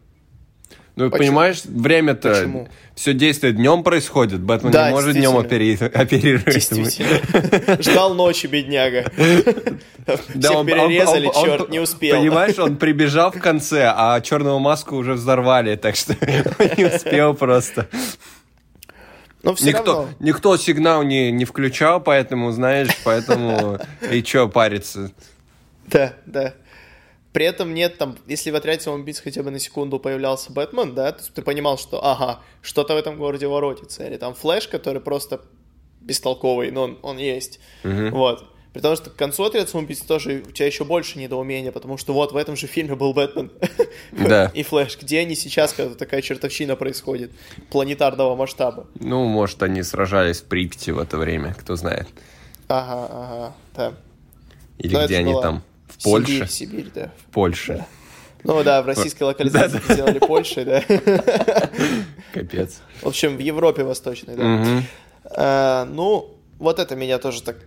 [0.95, 1.27] Ну, Почему?
[1.27, 4.39] понимаешь, время-то все действие днем происходит.
[4.39, 5.75] Бэтмен да, не может днем опери...
[5.93, 7.83] оперировать.
[7.83, 9.11] Ждал ночи, бедняга.
[10.35, 12.19] Да, он, перерезали, черт, не успел.
[12.19, 16.13] Понимаешь, он прибежал в конце, а черную маску уже взорвали, так что
[16.77, 17.87] не успел просто.
[19.41, 20.09] Но все никто, равно.
[20.19, 23.79] никто сигнал не, не включал, поэтому, знаешь, поэтому
[24.11, 25.11] и что париться.
[25.87, 26.53] Да, да.
[27.35, 31.11] При этом нет там, если в отряде самоубийц хотя бы на секунду появлялся Бэтмен, да,
[31.11, 34.07] то ты понимал, что, ага, что-то в этом городе воротится.
[34.07, 35.41] Или там Флэш, который просто
[35.99, 37.59] бестолковый, но он, он есть.
[37.83, 38.11] Угу.
[38.11, 38.45] Вот.
[38.71, 42.13] При том, что к концу отряда самоубийц тоже у тебя еще больше недоумения, потому что
[42.13, 43.51] вот в этом же фильме был Бэтмен
[44.13, 44.49] да.
[44.53, 44.97] и Флэш.
[45.01, 47.33] Где они сейчас, когда такая чертовщина происходит
[47.69, 48.87] планетарного масштаба?
[48.97, 52.07] Ну, может, они сражались в Припяти в это время, кто знает.
[52.69, 53.93] Ага, ага, да.
[54.77, 55.41] Или Но где они была...
[55.41, 55.63] там?
[55.97, 56.47] В Польше?
[56.47, 57.11] Сибирь, Сибирь, да.
[57.27, 57.73] В Польше.
[57.77, 57.85] Да.
[58.43, 60.83] Ну да, в российской локализации да, сделали Польшей, да.
[62.33, 62.81] Капец.
[63.01, 64.43] В общем, в Европе Восточной, да.
[64.43, 64.83] Угу.
[65.37, 67.57] А, ну, вот это меня тоже так...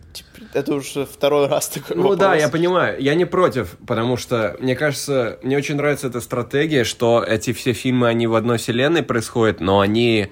[0.55, 2.18] Это уже второй раз такой Ну вопрос.
[2.18, 3.01] да, я понимаю.
[3.03, 7.72] Я не против, потому что, мне кажется, мне очень нравится эта стратегия, что эти все
[7.72, 10.29] фильмы, они в одной вселенной происходят, но они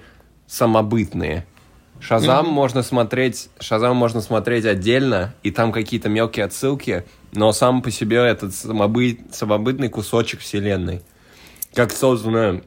[0.47, 1.45] самобытные.
[1.99, 2.51] Шазам mm-hmm.
[2.51, 8.17] можно смотреть, Шазам можно смотреть отдельно, и там какие-то мелкие отсылки, но сам по себе
[8.17, 11.01] этот самобыт, самобытный кусочек вселенной.
[11.73, 12.61] Как создано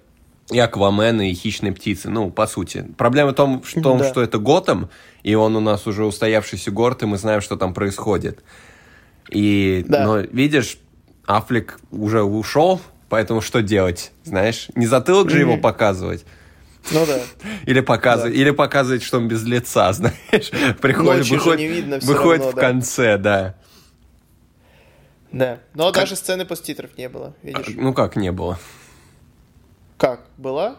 [0.51, 2.87] и Аквамен, и Хищные птицы, ну, по сути.
[2.99, 4.09] Проблема в том, в том да.
[4.09, 4.91] что это Готэм,
[5.23, 8.43] и он у нас уже устоявшийся город, и мы знаем, что там происходит.
[9.31, 10.05] И, да.
[10.05, 10.79] но видишь,
[11.27, 14.69] Аффлек уже ушел, поэтому что делать, знаешь?
[14.75, 15.31] Не затылок mm-hmm.
[15.31, 16.25] же его показывать.
[16.93, 17.21] Ну да.
[17.67, 18.41] Или показывать, да.
[18.41, 20.51] или показывать, что он без лица, знаешь.
[20.81, 22.61] Приходит, выходит, видно выходит равно, в да.
[22.61, 23.55] конце, да.
[25.33, 25.59] Да.
[25.75, 26.03] Но как...
[26.03, 27.69] даже сцены поститров не было, видишь?
[27.69, 28.59] А, ну как не было?
[29.97, 30.23] Как?
[30.37, 30.77] Была?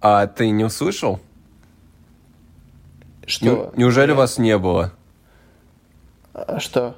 [0.00, 1.20] А ты не услышал?
[3.26, 3.72] Что?
[3.74, 4.16] Не, неужели я...
[4.16, 4.92] вас не было?
[6.32, 6.96] А что?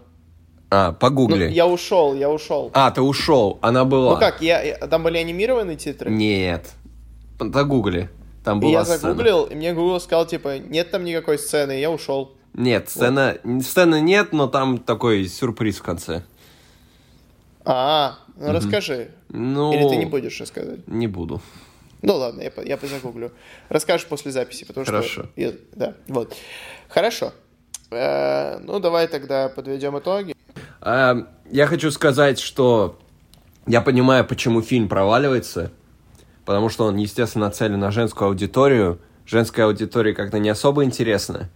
[0.70, 1.47] А, погугли.
[1.47, 2.70] Ну, я ушел, я ушел.
[2.74, 4.14] А, ты ушел, она была.
[4.14, 6.11] Ну как, я, там были анимированные титры?
[6.11, 6.70] Нет.
[7.41, 8.11] Загугли.
[8.49, 8.99] Там была и я сцена.
[8.99, 12.32] загуглил, и мне Google сказал, типа, нет там никакой сцены, и я ушел.
[12.55, 13.62] Нет, сцена, вот.
[13.62, 16.22] сцены нет, но там такой сюрприз в конце.
[17.66, 18.55] А, ну угу.
[18.55, 19.11] расскажи.
[19.28, 20.88] Ну, Или ты не будешь рассказывать?
[20.88, 21.42] Не буду.
[22.01, 23.32] Ну ладно, я, я позагуглю.
[23.68, 25.09] Расскажешь после записи, потому Хорошо.
[25.09, 25.28] что...
[25.36, 26.34] Я, да, вот.
[26.88, 27.34] Хорошо.
[27.90, 30.34] Э, ну, давай тогда подведем итоги.
[30.80, 31.16] Э,
[31.51, 32.99] я хочу сказать, что
[33.66, 35.70] я понимаю, почему фильм проваливается,
[36.49, 39.01] потому что он, естественно, нацелен на женскую аудиторию.
[39.26, 41.51] Женская аудитория как-то не особо интересна,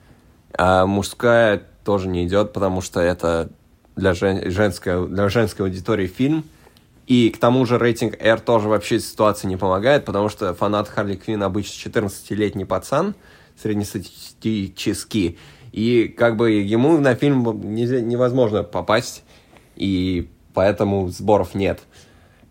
[0.53, 3.49] а мужская тоже не идет, потому что это
[3.97, 4.51] для, жен...
[4.51, 6.45] женской, для женской аудитории фильм.
[7.07, 11.17] И к тому же рейтинг R тоже вообще ситуации не помогает, потому что фанат Харли
[11.17, 13.15] Квин обычно 14-летний пацан,
[13.57, 15.39] среднестатистический,
[15.73, 19.25] и как бы ему на фильм невозможно попасть,
[19.75, 21.81] и поэтому сборов нет.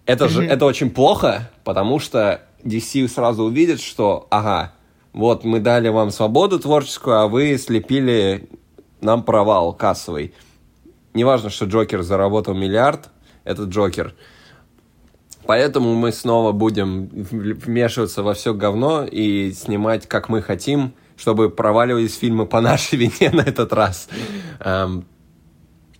[0.05, 4.73] Это же это очень плохо, потому что DC сразу увидит, что ага,
[5.13, 8.49] вот мы дали вам свободу творческую, а вы слепили
[9.01, 10.33] нам провал кассовый.
[11.13, 13.09] Неважно, что Джокер заработал миллиард,
[13.43, 14.15] этот Джокер.
[15.45, 22.17] Поэтому мы снова будем вмешиваться во все говно и снимать, как мы хотим, чтобы проваливались
[22.17, 24.07] фильмы по нашей вине на этот раз.
[24.59, 25.05] Эм,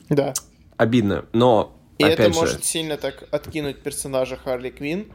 [0.09, 0.33] да.
[0.77, 2.39] Обидно, но И опять это же...
[2.39, 5.07] может сильно так откинуть персонажа Харли Квин.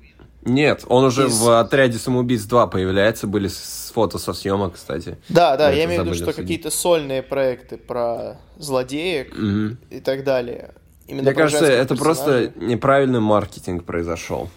[0.42, 1.38] Нет, он уже Из...
[1.40, 5.18] в отряде самоубийц 2 появляется, были с фото со съемок, кстати.
[5.28, 9.76] Да, да, я имею в виду, что какие-то сольные проекты про злодеек угу.
[9.90, 10.74] и так далее.
[11.08, 14.48] Именно Мне кажется, это просто неправильный маркетинг произошел.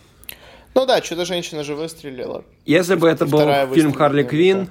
[0.75, 2.43] Ну да, Чудо-женщина же выстрелила.
[2.65, 4.69] Если бы это был фильм Харли Квин,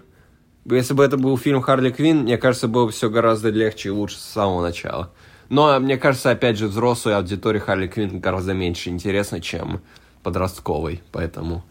[0.65, 3.93] если бы это был фильм Харли Квин, мне кажется, было бы все гораздо легче и
[3.93, 5.13] лучше с самого начала.
[5.49, 9.81] Но мне кажется, опять же, взрослой аудитории Харли Квин гораздо меньше интересно, чем
[10.23, 11.65] подростковой, поэтому...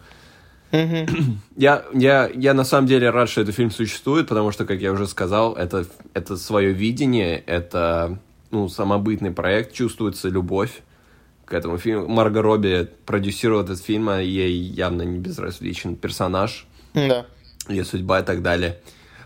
[1.56, 4.92] Я, я, я на самом деле рад, что этот фильм существует, потому что, как я
[4.92, 8.20] уже сказал, это, это свое видение, это
[8.52, 10.82] ну, самобытный проект, чувствуется любовь
[11.46, 12.08] к этому фильму.
[12.08, 16.68] Марго Робби продюсировала этот фильм, а ей явно не безразличен персонаж.
[16.94, 17.26] Да.
[17.70, 18.80] Ее судьба и так далее.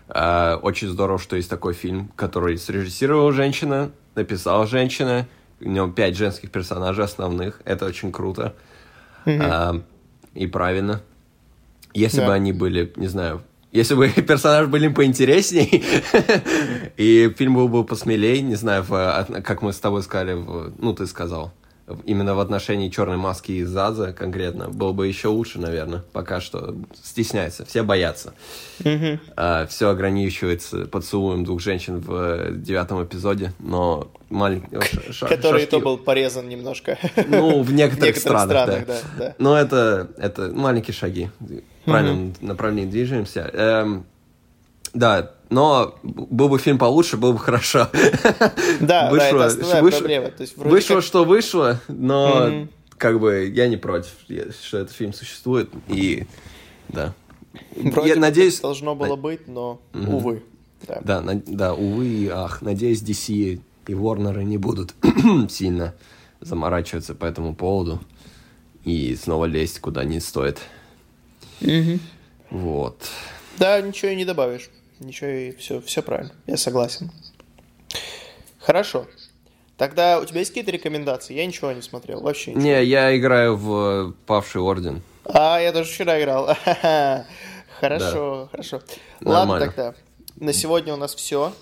[0.08, 5.26] А, очень здорово, что есть такой фильм, который срежиссировала женщина, написала женщина,
[5.60, 7.60] в нем пять женских персонажей основных.
[7.64, 8.54] Это очень круто.
[9.26, 9.80] А,
[10.34, 11.02] и правильно.
[11.94, 12.26] Если да.
[12.26, 15.84] бы они были, не знаю, если бы персонажи были поинтересней,
[16.96, 20.94] и фильм был бы посмелей, не знаю, в, как мы с тобой сказали, в, ну,
[20.94, 21.52] ты сказал,
[22.04, 26.02] именно в отношении черной маски и Заза конкретно, было бы еще лучше, наверное.
[26.12, 28.34] Пока что стесняется, все боятся.
[28.80, 29.18] Mm-hmm.
[29.36, 34.76] А, все ограничивается поцелуем двух женщин в девятом эпизоде, но маленький...
[35.26, 36.98] Который то был порезан немножко.
[37.26, 38.86] Ну, в некоторых странах,
[39.18, 39.34] да.
[39.38, 41.30] Но это, это маленькие шаги.
[41.40, 44.02] В правильном направлении движемся.
[44.94, 47.88] Да, но был бы фильм получше, было бы хорошо.
[48.80, 50.30] Да, вышло, да, это основная вышло, проблема.
[50.30, 51.04] То есть, вышло, как...
[51.04, 52.68] что вышло, но mm-hmm.
[52.98, 54.12] как бы я не против,
[54.62, 56.26] что этот фильм существует, и
[56.88, 57.14] да.
[57.76, 58.60] Вроде я надеюсь...
[58.60, 60.14] должно было быть, но, mm-hmm.
[60.14, 60.42] увы.
[60.86, 61.00] Да.
[61.04, 62.62] Да, на, да, увы и ах.
[62.62, 64.94] Надеюсь, DC и Warner не будут
[65.50, 65.94] сильно
[66.40, 68.00] заморачиваться по этому поводу
[68.84, 70.58] и снова лезть куда не стоит.
[71.60, 72.00] Mm-hmm.
[72.50, 73.08] Вот.
[73.58, 74.70] Да, ничего и не добавишь.
[75.02, 76.32] Ничего и все, все правильно.
[76.46, 77.10] Я согласен.
[78.58, 79.06] Хорошо.
[79.76, 81.34] Тогда у тебя есть какие-то рекомендации?
[81.34, 82.62] Я ничего не смотрел, вообще ничего.
[82.62, 85.02] Не, я играю в Павший Орден.
[85.24, 86.46] А, я тоже вчера играл.
[87.80, 88.48] Хорошо, да.
[88.52, 88.82] хорошо.
[89.20, 89.50] Нормально.
[89.50, 89.94] Ладно тогда.
[90.36, 91.52] На сегодня у нас все.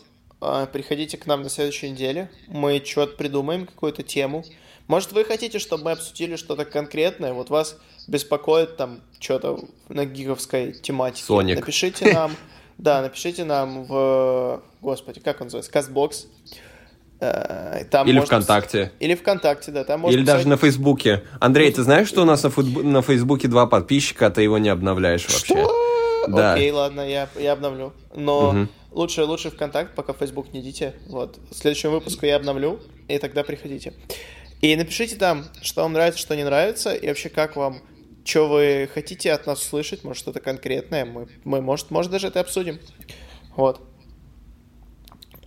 [0.43, 2.31] А, приходите к нам на следующей неделе.
[2.47, 4.45] Мы что-то придумаем, какую-то тему.
[4.87, 7.33] Может, вы хотите, чтобы мы обсудили что-то конкретное?
[7.33, 11.25] Вот вас беспокоит там что-то на гиговской тематике.
[11.25, 11.61] Соник.
[11.61, 12.37] Напишите нам.
[12.81, 14.63] Да, напишите нам в...
[14.81, 15.71] Господи, как он называется?
[15.71, 16.27] Castbox.
[17.21, 18.93] Э, Там Или можно- ВКонтакте.
[19.01, 19.85] Или ВКонтакте, да.
[19.85, 21.23] Там можно Или даже писать- на Фейсбуке.
[21.41, 24.57] Андрей, ты знаешь, что у нас на, футб- на Фейсбуке два подписчика, а ты его
[24.59, 25.55] не обновляешь вообще?
[25.55, 26.27] Что?
[26.29, 26.55] Да.
[26.55, 27.93] Окей, ладно, я, я обновлю.
[28.15, 28.69] Но Мгм.
[28.93, 30.95] лучше, лучше ВКонтакт, пока в Facebook не идите.
[31.09, 31.39] Вот.
[31.51, 33.93] В следующем выпуску я обновлю, и тогда приходите.
[34.63, 37.81] И напишите там, что вам нравится, что не нравится, и вообще как вам,
[38.25, 41.05] что вы хотите от нас услышать, может что-то конкретное.
[41.05, 42.79] Мы, мы может, может даже это обсудим.
[43.57, 43.81] Вот.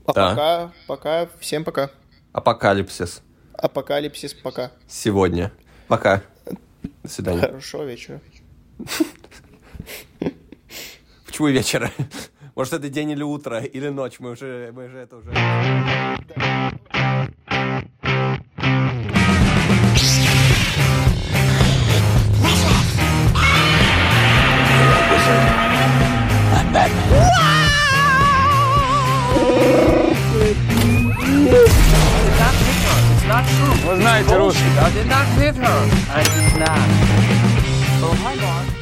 [0.05, 0.29] А Да.
[0.29, 1.89] пока, пока, всем пока.
[2.33, 3.21] Апокалипсис.
[3.53, 4.71] Апокалипсис, пока.
[4.87, 5.51] Сегодня.
[5.87, 6.23] Пока.
[7.03, 7.39] До свидания.
[7.41, 8.19] Хорошего вечера.
[11.25, 11.91] Почему вечера?
[12.55, 14.19] Может, это день или утро, или ночь?
[14.19, 15.31] Мы уже, мы же это уже...
[26.91, 27.63] that.
[33.13, 33.73] It's not true.
[33.73, 34.77] It was nice, Jerusalem.
[34.79, 35.89] I did not hit her.
[36.09, 36.87] I did not.
[38.05, 38.72] Oh, my God.